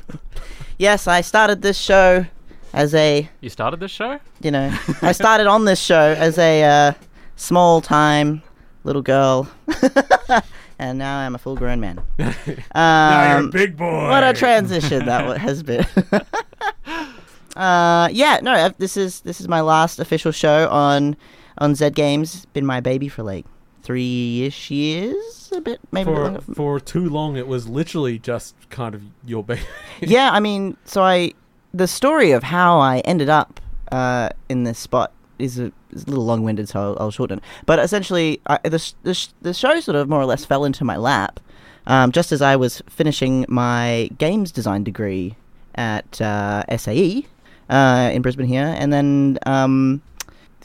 yes, 0.77 1.07
I 1.07 1.21
started 1.21 1.61
this 1.63 1.77
show 1.79 2.25
as 2.73 2.93
a, 2.93 3.27
You 3.41 3.49
started 3.49 3.79
this 3.79 3.91
show? 3.91 4.19
you 4.41 4.51
know, 4.51 4.71
I 5.01 5.11
started 5.13 5.47
on 5.47 5.65
this 5.65 5.79
show 5.81 6.13
as 6.17 6.37
a 6.37 6.63
uh, 6.63 6.93
small 7.37 7.81
time 7.81 8.43
little 8.83 9.01
girl, 9.01 9.49
and 10.79 10.99
now 10.99 11.17
I'm 11.19 11.33
a 11.33 11.37
full 11.39 11.55
grown 11.55 11.79
man. 11.79 11.99
Um, 12.19 12.35
Now 12.75 13.37
you're 13.39 13.47
a 13.47 13.51
big 13.51 13.77
boy. 13.77 14.09
What 14.09 14.23
a 14.23 14.33
transition 14.33 15.05
that 15.07 15.25
wa- 15.25 15.37
has 15.37 15.63
been. 15.63 15.85
Uh, 17.55 18.09
yeah, 18.11 18.39
no, 18.41 18.69
this 18.77 18.97
is 18.97 19.21
this 19.21 19.39
is 19.39 19.47
my 19.47 19.61
last 19.61 19.99
official 19.99 20.31
show 20.31 20.67
on 20.69 21.15
on 21.57 21.75
Zed 21.75 21.95
Games. 21.95 22.45
Been 22.47 22.65
my 22.65 22.79
baby 22.79 23.07
for 23.07 23.23
like 23.23 23.45
three 23.83 24.43
ish 24.43 24.71
years. 24.71 25.51
a 25.55 25.61
bit 25.61 25.79
maybe 25.91 26.11
bit 26.11 26.43
for 26.43 26.53
for 26.53 26.79
too 26.79 27.09
long, 27.09 27.37
it 27.37 27.47
was 27.47 27.67
literally 27.67 28.17
just 28.17 28.55
kind 28.69 28.95
of 28.95 29.03
your 29.25 29.43
baby. 29.43 29.61
yeah, 30.01 30.31
I 30.31 30.39
mean, 30.39 30.77
so 30.85 31.03
I 31.03 31.33
the 31.73 31.87
story 31.87 32.31
of 32.31 32.43
how 32.43 32.79
I 32.79 32.99
ended 32.99 33.29
up 33.29 33.59
uh, 33.91 34.29
in 34.49 34.63
this 34.63 34.79
spot 34.79 35.11
is 35.39 35.59
a, 35.59 35.71
is 35.91 36.03
a 36.05 36.09
little 36.09 36.25
long-winded, 36.25 36.69
so 36.69 36.79
I'll, 36.79 36.97
I'll 36.99 37.11
shorten. 37.11 37.39
it. 37.39 37.43
But 37.65 37.79
essentially, 37.79 38.39
I, 38.45 38.59
the, 38.63 38.93
the 39.03 39.13
sh- 39.13 39.29
the 39.41 39.53
show 39.53 39.79
sort 39.79 39.95
of 39.95 40.07
more 40.07 40.21
or 40.21 40.25
less 40.25 40.45
fell 40.45 40.65
into 40.65 40.85
my 40.85 40.97
lap 40.97 41.39
um, 41.85 42.11
just 42.11 42.31
as 42.31 42.41
I 42.41 42.55
was 42.55 42.81
finishing 42.89 43.45
my 43.47 44.09
games 44.17 44.51
design 44.51 44.83
degree 44.83 45.35
at 45.75 46.21
uh, 46.21 46.63
SAE 46.77 47.25
uh, 47.69 48.09
in 48.13 48.21
Brisbane 48.21 48.47
here, 48.47 48.75
and 48.77 48.91
then 48.91 49.39
um, 49.45 50.01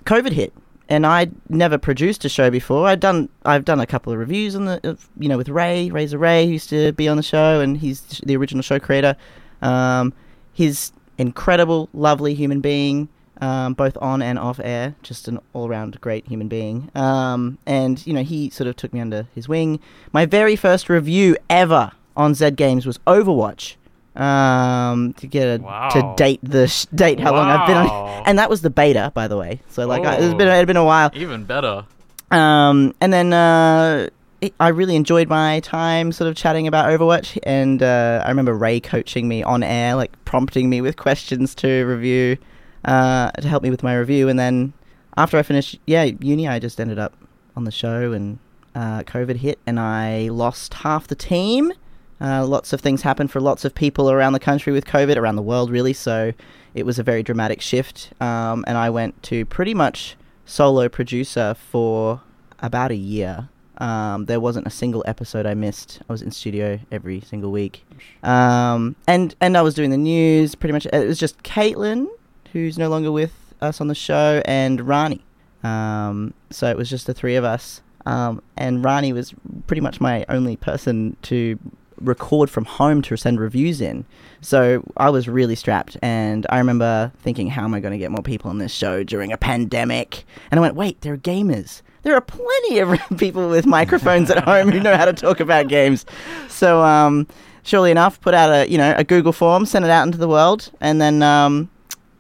COVID 0.05 0.33
hit. 0.33 0.53
And 0.91 1.05
I'd 1.05 1.33
never 1.51 1.77
produced 1.77 2.25
a 2.25 2.31
show 2.31 2.49
before. 2.51 2.87
I'd 2.89 3.01
done, 3.01 3.29
I've 3.45 3.67
done 3.67 3.79
a 3.79 3.85
couple 3.87 4.11
of 4.11 4.19
reviews 4.19 4.57
on 4.57 4.65
the, 4.65 4.99
you 5.19 5.29
know, 5.29 5.37
with 5.37 5.51
Ray, 5.51 5.91
Razor 5.91 6.17
Ray, 6.17 6.47
who 6.47 6.53
used 6.53 6.71
to 6.71 6.93
be 6.93 7.09
on 7.09 7.19
the 7.19 7.23
show, 7.23 7.61
and 7.61 7.77
he's 7.77 8.01
the 8.25 8.35
original 8.39 8.63
show 8.63 8.79
creator. 8.79 9.15
Um, 9.61 10.15
he's 10.55 10.95
incredible, 11.19 11.91
lovely 11.93 12.33
human 12.33 12.63
being, 12.63 13.11
um, 13.43 13.75
both 13.75 13.99
on 14.01 14.23
and 14.23 14.39
off 14.39 14.61
air. 14.65 14.95
Just 15.03 15.29
an 15.29 15.41
all-round 15.53 16.01
great 16.01 16.27
human 16.27 16.49
being. 16.49 16.91
Um, 16.95 17.59
and 17.67 18.05
you 18.07 18.15
know, 18.15 18.23
he 18.23 18.49
sort 18.49 18.67
of 18.67 18.77
took 18.77 18.95
me 18.95 19.01
under 19.01 19.27
his 19.35 19.47
wing. 19.47 19.81
My 20.13 20.25
very 20.25 20.57
first 20.57 20.89
review 20.89 21.37
ever 21.51 21.93
on 22.17 22.35
Zed 22.35 22.57
Games 22.57 22.87
was 22.87 22.97
Overwatch. 23.07 23.77
Um, 24.19 25.13
to 25.15 25.27
get 25.29 25.47
a, 25.47 25.59
to 25.93 26.15
date 26.17 26.41
the 26.43 26.67
sh- 26.67 26.87
date 26.95 27.21
how 27.21 27.33
long 27.33 27.49
I've 27.49 27.67
been 27.69 27.77
on, 27.77 27.87
Wow. 27.87 28.23
and 28.27 28.39
that 28.39 28.51
was 28.51 28.63
the 28.63 28.71
beta, 28.71 29.13
by 29.15 29.29
the 29.29 29.37
way. 29.37 29.61
So 29.71 29.87
like, 29.87 30.05
I, 30.05 30.17
it's 30.17 30.35
Oh. 30.35 30.37
been 30.37 30.49
it 30.49 30.51
had 30.51 30.67
been 30.67 30.77
a 30.77 30.85
while. 30.85 31.11
Even 31.15 31.45
better. 31.45 31.85
Um, 32.33 32.95
and 33.01 33.13
then 33.13 33.33
uh, 33.33 34.09
it, 34.41 34.55
I 34.59 34.69
really 34.69 34.97
enjoyed 34.97 35.29
my 35.29 35.61
time 35.61 36.11
sort 36.13 36.29
of 36.29 36.35
chatting 36.37 36.67
about 36.67 36.87
Overwatch. 36.87 37.39
And 37.45 37.83
uh, 37.83 38.23
I 38.25 38.29
remember 38.29 38.55
Ray 38.55 38.81
coaching 38.81 39.29
me 39.29 39.43
on 39.45 39.63
air, 39.63 39.95
like 39.95 40.13
prompting 40.25 40.69
me 40.69 40.81
with 40.81 40.97
questions 40.97 41.55
to 41.57 41.85
review, 41.85 42.37
uh, 42.85 43.31
to 43.33 43.47
help 43.49 43.63
me 43.63 43.71
with 43.71 43.83
my 43.85 43.97
review. 43.97 44.29
And 44.29 44.39
then 44.39 44.73
after 45.17 45.39
I 45.39 45.43
finished, 45.43 45.79
yeah, 45.87 46.03
uni, 46.21 46.49
I 46.49 46.59
just 46.59 46.81
ended 46.81 46.99
up 46.99 47.15
on 47.57 47.65
the 47.65 47.73
show, 47.73 48.13
and 48.13 48.39
uh, 48.75 49.03
COVID 49.05 49.37
hit, 49.37 49.59
and 49.67 49.81
I 49.81 50.29
lost 50.29 50.75
half 50.75 51.07
the 51.09 51.15
team. 51.17 51.73
Uh, 52.21 52.45
lots 52.47 52.73
of 52.73 52.81
things 52.81 53.03
happened 53.03 53.31
for 53.31 53.41
lots 53.41 53.65
of 53.65 53.75
people 53.75 54.11
around 54.11 54.33
the 54.33 54.41
country 54.41 54.73
with 54.73 54.85
COVID, 54.85 55.17
around 55.17 55.37
the 55.37 55.43
world, 55.43 55.71
really. 55.71 55.93
So 55.93 56.33
it 56.75 56.85
was 56.85 56.99
a 56.99 57.03
very 57.03 57.23
dramatic 57.23 57.61
shift. 57.61 58.13
Um, 58.21 58.65
and 58.67 58.77
I 58.77 58.91
went 58.91 59.23
to 59.25 59.45
pretty 59.45 59.75
much 59.75 60.17
solo 60.45 60.89
producer 60.89 61.55
for 61.55 62.23
about 62.61 62.91
a 62.91 62.97
year. 62.97 63.49
Um, 63.79 64.25
there 64.25 64.41
wasn't 64.41 64.67
a 64.67 64.71
single 64.71 65.05
episode 65.07 65.47
I 65.47 65.55
missed. 65.55 66.01
I 66.09 66.13
was 66.13 66.23
in 66.23 66.33
studio 66.33 66.81
every 66.91 67.21
single 67.21 67.53
week, 67.53 67.85
um, 68.25 68.97
and 69.07 69.37
and 69.41 69.57
I 69.57 69.63
was 69.63 69.75
doing 69.75 69.91
the 69.91 69.97
news. 69.97 70.57
Pretty 70.57 70.73
much, 70.73 70.87
it 70.87 71.07
was 71.07 71.17
just 71.17 71.45
Caitlin, 71.45 72.09
who's 72.53 72.77
no 72.77 72.89
longer 72.89 73.13
with 73.13 73.55
us 73.61 73.81
on 73.81 73.87
the 73.87 73.95
show, 73.95 74.43
and 74.47 74.81
Rani. 74.81 75.25
Um, 75.63 76.35
so 76.51 76.69
it 76.69 76.77
was 76.77 76.91
just 76.91 77.07
the 77.07 77.15
three 77.15 77.37
of 77.37 77.45
us, 77.45 77.81
um, 78.05 78.43
and 78.57 78.85
Rani 78.85 79.13
was 79.13 79.33
pretty 79.69 79.81
much 79.81 80.01
my 80.01 80.27
only 80.29 80.57
person 80.57 81.17
to 81.23 81.57
record 82.01 82.51
from 82.51 82.65
home 82.65 83.03
to 83.03 83.17
send 83.17 83.41
reviews 83.41 83.81
in. 83.81 84.05
So 84.41 84.83
I 84.97 85.11
was 85.11 85.29
really 85.29 85.55
strapped, 85.55 85.97
and 86.03 86.47
I 86.51 86.59
remember 86.59 87.13
thinking, 87.21 87.49
"How 87.49 87.65
am 87.65 87.75
I 87.75 87.81
going 87.81 87.93
to 87.93 87.99
get 87.99 88.11
more 88.11 88.23
people 88.23 88.51
on 88.51 88.59
this 88.59 88.73
show 88.73 89.03
during 89.03 89.33
a 89.33 89.37
pandemic?" 89.37 90.25
And 90.51 90.59
I 90.59 90.61
went, 90.61 90.77
"Wait, 90.77 91.01
there 91.01 91.15
are 91.15 91.19
gamers. 91.19 91.83
There 92.03 92.15
are 92.15 92.21
plenty 92.21 92.79
of 92.79 92.99
people 93.19 93.49
with 93.49 93.67
microphones 93.67 94.31
at 94.31 94.45
home 94.45 94.71
who 94.71 94.81
know 94.81 94.97
how 94.97 95.05
to 95.05 95.13
talk 95.13 95.41
about 95.41 95.69
games." 95.69 96.07
So, 96.49 96.83
um, 96.83 97.27
surely 97.63 97.91
enough, 97.91 98.21
put 98.21 98.35
out 98.35 98.51
a 98.51 98.71
you 98.71 98.79
know 98.79 98.95
a 98.97 99.05
Google 99.05 99.33
form, 99.33 99.67
sent 99.67 99.85
it 99.85 99.91
out 99.91 100.07
into 100.07 100.19
the 100.19 100.29
world, 100.29 100.71
and 100.81 101.01
then 101.01 101.23
um, 101.23 101.69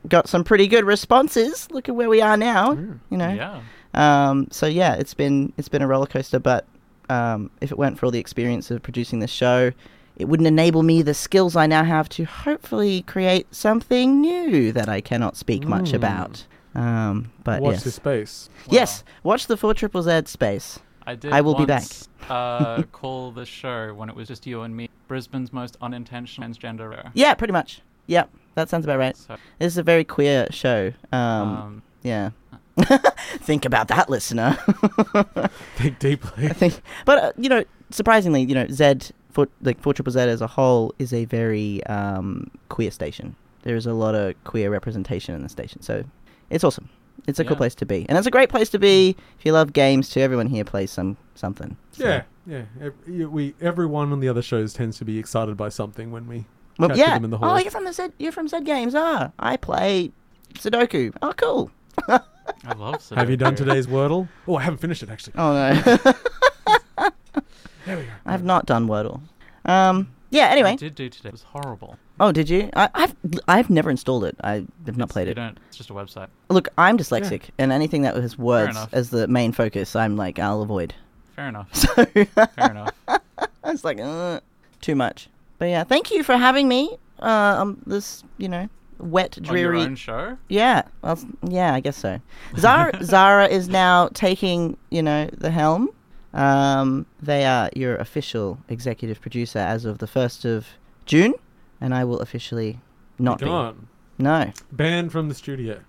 got 0.08 0.28
some 0.28 0.44
pretty 0.44 0.66
good 0.66 0.84
responses. 0.84 1.70
Look 1.70 1.88
at 1.88 1.94
where 1.94 2.08
we 2.08 2.20
are 2.20 2.36
now. 2.36 2.72
You 2.72 3.16
know. 3.16 3.30
Yeah. 3.32 3.60
Um, 3.94 4.48
so 4.50 4.66
yeah, 4.66 4.94
it's 4.94 5.14
been 5.14 5.52
it's 5.56 5.68
been 5.68 5.82
a 5.82 5.86
roller 5.86 6.06
coaster, 6.06 6.38
but 6.38 6.66
um, 7.08 7.50
if 7.60 7.70
it 7.72 7.78
weren't 7.78 7.98
for 7.98 8.06
all 8.06 8.12
the 8.12 8.18
experience 8.18 8.70
of 8.70 8.82
producing 8.82 9.18
this 9.20 9.30
show, 9.30 9.72
it 10.16 10.26
wouldn't 10.26 10.46
enable 10.46 10.82
me 10.82 11.02
the 11.02 11.14
skills 11.14 11.54
I 11.56 11.66
now 11.66 11.84
have 11.84 12.08
to 12.10 12.24
hopefully 12.24 13.02
create 13.02 13.46
something 13.54 14.20
new 14.20 14.72
that 14.72 14.88
I 14.88 15.00
cannot 15.00 15.36
speak 15.36 15.66
much 15.66 15.90
Mm. 15.92 15.94
about. 15.94 16.44
Um, 16.74 17.32
but 17.44 17.62
Watch 17.62 17.74
yes, 17.74 17.84
this 17.84 17.94
space. 17.94 18.50
yes, 18.70 19.04
watch 19.22 19.46
the 19.46 19.56
Four 19.56 19.74
Triple 19.74 20.02
Z 20.02 20.22
space. 20.26 20.78
I 21.06 21.14
did. 21.14 21.32
I 21.32 21.40
will 21.40 21.54
be 21.54 21.64
back. 21.64 21.84
uh, 22.28 22.82
call 22.92 23.30
the 23.32 23.46
show 23.46 23.94
when 23.94 24.08
it 24.10 24.14
was 24.14 24.28
just 24.28 24.46
you 24.46 24.62
and 24.62 24.76
me. 24.76 24.90
Brisbane's 25.08 25.52
most 25.52 25.76
unintentional 25.80 26.48
transgender 26.48 26.90
rare. 26.90 27.10
Yeah, 27.14 27.32
pretty 27.34 27.52
much. 27.52 27.80
Yep, 28.08 28.28
that 28.54 28.68
sounds 28.68 28.84
about 28.84 28.98
right. 28.98 29.16
So, 29.16 29.36
This 29.58 29.72
is 29.72 29.78
a 29.78 29.82
very 29.82 30.04
queer 30.04 30.46
show. 30.50 30.92
Um, 31.12 31.20
um, 31.20 31.82
yeah. 32.02 32.30
Think 33.40 33.64
about 33.64 33.88
that, 33.88 34.08
listener. 34.08 34.52
Think 35.76 35.98
deeply. 35.98 36.46
I 36.46 36.52
think, 36.52 36.80
but 37.04 37.18
uh, 37.18 37.32
you 37.36 37.48
know, 37.48 37.64
surprisingly, 37.90 38.42
you 38.42 38.54
know, 38.54 38.66
Z 38.68 39.12
for 39.30 39.48
like 39.62 39.80
Four 39.80 39.94
Triple 39.94 40.12
Z 40.12 40.20
as 40.20 40.40
a 40.40 40.46
whole 40.46 40.94
is 40.98 41.12
a 41.12 41.24
very 41.24 41.84
um, 41.86 42.50
queer 42.68 42.90
station. 42.90 43.36
There 43.62 43.76
is 43.76 43.86
a 43.86 43.92
lot 43.92 44.14
of 44.14 44.34
queer 44.44 44.70
representation 44.70 45.34
in 45.34 45.42
the 45.42 45.48
station, 45.48 45.82
so 45.82 46.04
it's 46.50 46.64
awesome. 46.64 46.88
It's 47.26 47.38
a 47.40 47.44
cool 47.44 47.56
place 47.56 47.74
to 47.76 47.84
be, 47.86 48.06
and 48.08 48.16
it's 48.16 48.26
a 48.26 48.30
great 48.30 48.48
place 48.48 48.70
to 48.70 48.78
be 48.78 49.14
if 49.38 49.44
you 49.44 49.52
love 49.52 49.72
games. 49.72 50.08
Too, 50.08 50.20
everyone 50.20 50.46
here 50.46 50.64
plays 50.64 50.90
some 50.90 51.16
something. 51.34 51.76
So- 51.92 52.22
Yeah, 52.46 52.62
yeah. 53.06 53.26
We 53.26 53.54
everyone 53.60 54.12
on 54.12 54.20
the 54.20 54.28
other 54.28 54.40
shows 54.40 54.72
tends 54.72 54.96
to 54.98 55.04
be 55.04 55.18
excited 55.18 55.56
by 55.56 55.68
something 55.68 56.10
when 56.10 56.26
we 56.26 56.46
Well, 56.78 56.96
yeah. 56.96 57.14
them 57.14 57.24
in 57.24 57.30
the 57.30 57.38
oh, 57.42 57.56
you're 57.58 57.70
from 57.70 57.84
the 57.84 57.92
Z. 57.92 58.10
You're 58.18 58.32
from 58.32 58.48
Zed 58.48 58.64
Games. 58.64 58.94
Ah, 58.94 59.32
I 59.38 59.56
play 59.58 60.12
Sudoku. 60.54 61.14
Oh, 61.20 61.32
cool. 61.36 61.70
I 62.66 62.74
love. 62.74 63.08
Have 63.10 63.30
you 63.30 63.36
done 63.36 63.54
today's 63.54 63.86
Wordle? 63.86 64.28
Oh, 64.46 64.56
I 64.56 64.62
haven't 64.62 64.78
finished 64.78 65.02
it 65.02 65.10
actually. 65.10 65.34
Oh 65.36 65.52
no. 65.52 66.12
There 67.86 67.96
we 67.96 68.02
go. 68.02 68.10
I've 68.26 68.44
not 68.44 68.66
done 68.66 68.86
Wordle. 68.86 69.20
Um. 69.64 70.10
Yeah. 70.30 70.48
Anyway. 70.48 70.72
I 70.72 70.76
did 70.76 70.94
do 70.94 71.08
today. 71.08 71.30
It 71.30 71.32
was 71.32 71.42
horrible. 71.42 71.96
Oh, 72.20 72.32
did 72.32 72.50
you? 72.50 72.68
I, 72.76 72.90
I've 72.94 73.16
I've 73.48 73.70
never 73.70 73.88
installed 73.88 74.24
it. 74.24 74.36
I 74.44 74.66
have 74.84 74.98
not 74.98 75.08
played 75.08 75.26
you 75.26 75.32
it. 75.32 75.34
Don't, 75.36 75.58
it's 75.68 75.78
just 75.78 75.88
a 75.88 75.94
website. 75.94 76.28
Look, 76.50 76.68
I'm 76.76 76.98
dyslexic, 76.98 77.44
and 77.58 77.72
anything 77.72 78.02
that 78.02 78.14
has 78.14 78.36
words 78.36 78.76
enough. 78.76 78.92
as 78.92 79.08
the 79.08 79.26
main 79.26 79.52
focus, 79.52 79.96
I'm 79.96 80.16
like, 80.16 80.38
I'll 80.38 80.60
avoid. 80.60 80.94
Fair 81.34 81.48
enough. 81.48 81.68
So 81.74 82.04
Fair 82.04 82.70
enough. 82.70 82.90
I 83.08 83.70
was 83.72 83.84
like, 83.84 84.00
uh, 84.00 84.40
too 84.82 84.94
much. 84.94 85.28
But 85.58 85.66
yeah, 85.66 85.84
thank 85.84 86.10
you 86.10 86.22
for 86.22 86.36
having 86.36 86.68
me. 86.68 86.96
Uh, 87.20 87.56
on 87.58 87.82
this, 87.86 88.22
you 88.36 88.48
know, 88.48 88.68
wet, 88.98 89.36
On 89.38 89.44
dreary. 89.44 89.78
your 89.78 89.86
own 89.86 89.96
show. 89.96 90.38
Yeah, 90.48 90.82
well, 91.02 91.18
yeah, 91.48 91.74
I 91.74 91.80
guess 91.80 91.96
so. 91.96 92.20
Zara, 92.56 92.92
Zara 93.04 93.46
is 93.46 93.68
now 93.68 94.08
taking, 94.14 94.76
you 94.90 95.02
know, 95.02 95.28
the 95.32 95.50
helm. 95.50 95.88
Um, 96.34 97.06
they 97.22 97.46
are 97.46 97.70
your 97.74 97.96
official 97.96 98.58
executive 98.68 99.20
producer 99.20 99.58
as 99.58 99.84
of 99.84 99.98
the 99.98 100.06
first 100.06 100.44
of 100.44 100.66
June, 101.06 101.34
and 101.80 101.94
I 101.94 102.04
will 102.04 102.20
officially 102.20 102.80
not 103.18 103.38
be. 103.38 103.46
Gone. 103.46 103.88
No, 104.18 104.50
Banned 104.72 105.12
from 105.12 105.28
the 105.28 105.34
studio. 105.34 105.80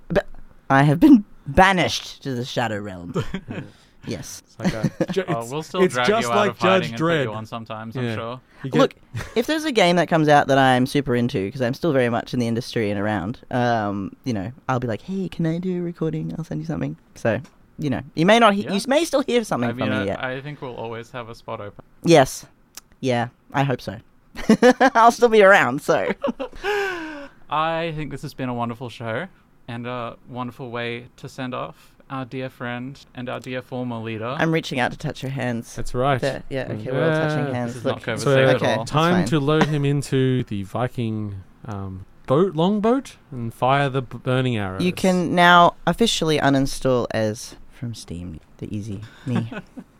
I 0.69 0.83
have 0.83 0.99
been 0.99 1.25
banished 1.47 2.21
to 2.23 2.35
the 2.35 2.45
Shadow 2.45 2.79
Realm. 2.79 3.13
yes. 4.05 4.41
It's 4.45 4.59
like 4.59 4.73
a, 4.73 5.05
ju- 5.11 5.23
Oh, 5.27 5.41
it's, 5.41 5.51
we'll 5.51 5.63
still 5.63 5.83
it's 5.83 5.93
drag 5.93 6.07
just 6.07 6.27
you 6.27 6.31
out 6.31 6.35
like 6.37 6.51
of 6.51 6.57
hiding 6.59 6.81
Judge 6.81 6.91
and 6.91 6.99
put 6.99 7.21
you 7.23 7.33
on 7.33 7.45
sometimes. 7.45 7.95
Yeah. 7.95 8.01
I'm 8.01 8.15
sure. 8.17 8.41
You 8.63 8.69
get- 8.71 8.79
Look, 8.79 8.95
if 9.35 9.47
there's 9.47 9.65
a 9.65 9.71
game 9.71 9.95
that 9.97 10.07
comes 10.07 10.27
out 10.27 10.47
that 10.47 10.57
I'm 10.57 10.85
super 10.85 11.15
into, 11.15 11.45
because 11.45 11.61
I'm 11.61 11.73
still 11.73 11.91
very 11.93 12.09
much 12.09 12.33
in 12.33 12.39
the 12.39 12.47
industry 12.47 12.89
and 12.91 12.99
around, 12.99 13.39
um, 13.51 14.15
you 14.23 14.33
know, 14.33 14.51
I'll 14.67 14.79
be 14.79 14.87
like, 14.87 15.01
hey, 15.01 15.29
can 15.29 15.45
I 15.45 15.57
do 15.59 15.79
a 15.79 15.81
recording? 15.81 16.33
I'll 16.37 16.43
send 16.43 16.59
you 16.61 16.65
something. 16.67 16.97
So, 17.15 17.39
you 17.77 17.89
know, 17.89 18.01
you 18.15 18.25
may 18.25 18.39
not, 18.39 18.53
he- 18.53 18.63
Yeah. 18.63 18.73
you 18.73 18.81
may 18.87 19.05
still 19.05 19.21
hear 19.21 19.43
something 19.43 19.69
I 19.69 19.73
mean, 19.73 19.87
from 19.87 19.89
me 19.89 20.03
I, 20.03 20.05
yet. 20.05 20.23
I 20.23 20.41
think 20.41 20.61
we'll 20.61 20.75
always 20.75 21.11
have 21.11 21.29
a 21.29 21.35
spot 21.35 21.61
open. 21.61 21.83
Yes. 22.03 22.45
Yeah, 23.01 23.29
I 23.53 23.63
hope 23.63 23.81
so. 23.81 23.97
I'll 24.93 25.11
still 25.11 25.29
be 25.29 25.41
around, 25.43 25.81
so. 25.81 26.11
I 27.49 27.93
think 27.95 28.11
this 28.11 28.21
has 28.21 28.33
been 28.33 28.49
a 28.49 28.53
wonderful 28.53 28.89
show 28.89 29.27
and 29.67 29.87
a 29.87 30.17
wonderful 30.27 30.69
way 30.71 31.07
to 31.17 31.27
send 31.29 31.53
off 31.53 31.95
our 32.09 32.25
dear 32.25 32.49
friend 32.49 33.03
and 33.15 33.29
our 33.29 33.39
dear 33.39 33.61
former 33.61 33.97
leader. 33.97 34.35
I'm 34.37 34.51
reaching 34.53 34.79
out 34.79 34.91
to 34.91 34.97
touch 34.97 35.21
your 35.23 35.31
hands. 35.31 35.75
That's 35.75 35.93
right. 35.93 36.19
There. 36.19 36.43
Yeah, 36.49 36.67
okay, 36.71 36.91
we're 36.91 37.03
all 37.03 37.11
touching 37.29 37.53
hands. 37.53 37.73
This 37.73 37.77
is 37.77 37.85
Look. 37.85 38.07
not 38.07 38.17
COVID 38.17 38.19
So, 38.19 38.43
at 38.47 38.55
okay. 38.55 38.75
all. 38.75 38.85
Time 38.85 39.25
to 39.25 39.39
load 39.39 39.65
him 39.65 39.85
into 39.85 40.43
the 40.45 40.63
Viking 40.63 41.43
um, 41.65 42.05
boat, 42.25 42.55
longboat, 42.55 43.17
and 43.31 43.53
fire 43.53 43.89
the 43.89 44.01
b- 44.01 44.17
burning 44.17 44.57
arrows. 44.57 44.83
You 44.83 44.93
can 44.93 45.35
now 45.35 45.75
officially 45.87 46.39
uninstall 46.39 47.07
as 47.11 47.55
from 47.71 47.93
Steam 47.93 48.39
the 48.57 48.75
easy 48.75 49.01
me. 49.25 49.51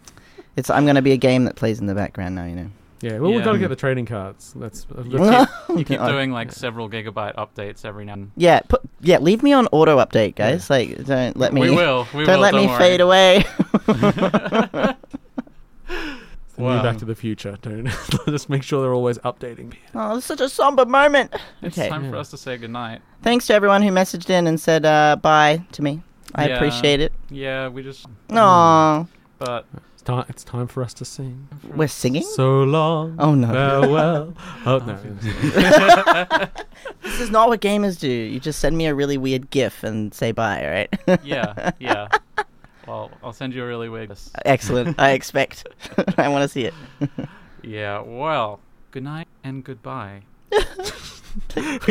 it's 0.56 0.70
I'm 0.70 0.84
going 0.86 0.96
to 0.96 1.02
be 1.02 1.12
a 1.12 1.18
game 1.18 1.46
that 1.46 1.56
plays 1.56 1.80
in 1.80 1.86
the 1.86 1.96
background 1.96 2.36
now, 2.36 2.46
you 2.46 2.56
know. 2.56 2.70
Yeah, 3.02 3.14
well, 3.20 3.30
we've 3.32 3.40
Yeah. 3.40 3.46
got 3.46 3.52
to 3.54 3.58
get 3.60 3.70
the 3.70 3.76
trading 3.78 4.06
cards. 4.06 4.54
That's, 4.58 4.86
uh, 4.96 5.04
You 5.04 5.18
that's 5.20 5.52
keep, 5.68 5.78
you 5.78 5.86
keep 5.86 6.00
I- 6.02 6.12
doing 6.12 6.32
like 6.32 6.52
several 6.52 6.90
gigabyte 6.90 7.36
updates 7.36 7.86
every 7.86 8.04
now 8.06 8.14
and 8.14 8.32
Yeah, 8.38 8.60
put 8.62 8.82
yeah, 9.00 9.20
leave 9.20 9.42
me 9.42 9.54
on 9.54 9.68
auto 9.68 9.98
update, 10.00 10.36
guys. 10.36 10.70
Like 10.70 11.06
don't 11.06 11.38
let 11.38 11.54
me 11.54 11.62
We 11.62 11.70
will. 11.72 12.08
We 12.14 12.26
don't 12.26 12.36
will, 12.36 12.42
let 12.42 12.52
don't 12.52 12.62
me 12.62 12.68
worry. 12.68 12.78
fade 12.78 13.02
away. 13.02 13.46
the 13.88 14.96
Wow. 16.58 16.76
new 16.78 16.84
Back 16.84 16.98
to 16.98 17.06
the 17.06 17.16
Future. 17.16 17.58
Don't 17.62 17.88
just 18.28 18.50
make 18.50 18.64
sure 18.64 18.82
they're 18.82 18.94
always 18.94 19.18
updating. 19.20 19.70
Me. 19.72 19.78
Oh, 19.96 20.18
it's 20.18 20.26
such 20.26 20.42
a 20.42 20.50
somber 20.50 20.86
moment. 20.86 21.34
It's 21.62 21.78
okay. 21.78 21.88
time 21.88 22.10
for 22.10 22.18
us 22.18 22.30
to 22.32 22.38
say 22.38 22.58
goodnight. 22.58 23.02
Thanks 23.24 23.48
to 23.48 23.54
everyone 23.54 23.82
who 23.82 23.92
messaged 23.92 24.30
in 24.30 24.46
and 24.46 24.60
said 24.60 24.86
uh, 24.86 25.16
bye 25.16 25.64
to 25.72 25.82
me. 25.82 26.02
I 26.36 26.48
Yeah. 26.50 26.56
appreciate 26.56 27.00
it. 27.00 27.14
Yeah, 27.30 27.70
we 27.70 27.82
just. 27.82 28.06
Aw. 28.32 29.06
But 29.40 29.66
It's 29.74 29.84
time. 30.10 30.26
It's 30.30 30.44
time 30.44 30.68
for 30.68 30.84
us 30.84 30.94
to 30.96 31.06
sing. 31.06 31.48
We're 31.76 31.88
singing? 31.88 32.24
So 32.24 32.64
long. 32.64 33.16
Oh, 33.20 33.36
no. 33.36 33.48
Farewell. 33.48 34.34
Oh, 34.66 34.80
oh 34.80 34.86
no. 34.86 36.48
This 37.02 37.20
is 37.22 37.30
not 37.30 37.50
what 37.50 37.62
gamers 37.62 38.00
do. 38.00 38.10
You 38.10 38.40
just 38.40 38.60
send 38.60 38.78
me 38.78 38.86
a 38.88 38.96
really 38.96 39.18
weird 39.18 39.50
GIF 39.50 39.84
and 39.84 40.14
say 40.14 40.32
bye, 40.32 40.88
right? 41.08 41.24
yeah, 41.24 41.72
yeah. 41.80 42.08
Well, 42.88 43.12
I'll 43.24 43.34
send 43.34 43.54
you 43.54 43.64
a 43.64 43.68
really 43.68 43.88
weird. 43.88 44.12
Excellent. 44.46 45.00
I 45.00 45.12
expect. 45.12 45.68
I 46.18 46.28
want 46.28 46.42
to 46.42 46.48
see 46.50 46.66
it. 46.66 46.74
Yeah. 47.62 48.02
Well, 48.02 48.60
good 48.90 49.04
night 49.04 49.28
and 49.44 49.64
goodbye. 49.64 50.24
we 50.52 50.58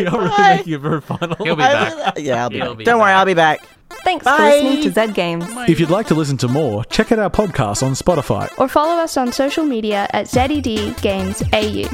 are 0.06 0.18
really 0.18 0.28
Bye. 0.28 0.56
making 0.56 0.72
it 0.72 0.78
very 0.80 1.00
final. 1.00 1.36
He'll 1.44 1.54
be 1.54 1.60
back. 1.62 2.16
will- 2.16 2.22
yeah, 2.24 2.42
I'll 2.42 2.50
be 2.50 2.56
He'll 2.56 2.70
back. 2.70 2.78
be 2.78 2.84
Don't 2.84 2.98
worry. 2.98 3.12
I'll 3.12 3.26
be 3.26 3.34
back. 3.34 3.60
Thanks 4.08 4.24
Bye. 4.24 4.36
for 4.36 4.42
listening 4.42 4.82
to 4.84 4.90
Zed 4.90 5.14
Games. 5.14 5.44
If 5.68 5.78
you'd 5.78 5.90
like 5.90 6.06
to 6.06 6.14
listen 6.14 6.38
to 6.38 6.48
more, 6.48 6.82
check 6.86 7.12
out 7.12 7.18
our 7.18 7.28
podcast 7.28 7.82
on 7.82 7.92
Spotify. 7.92 8.50
Or 8.58 8.66
follow 8.66 9.02
us 9.02 9.18
on 9.18 9.32
social 9.32 9.66
media 9.66 10.08
at 10.14 10.28
ZED 10.28 10.96
Games 11.02 11.42
AU. 11.52 11.84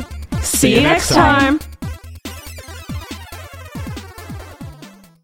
See 0.41 0.77
you 0.77 0.83
next 0.83 1.09
time. 1.09 1.59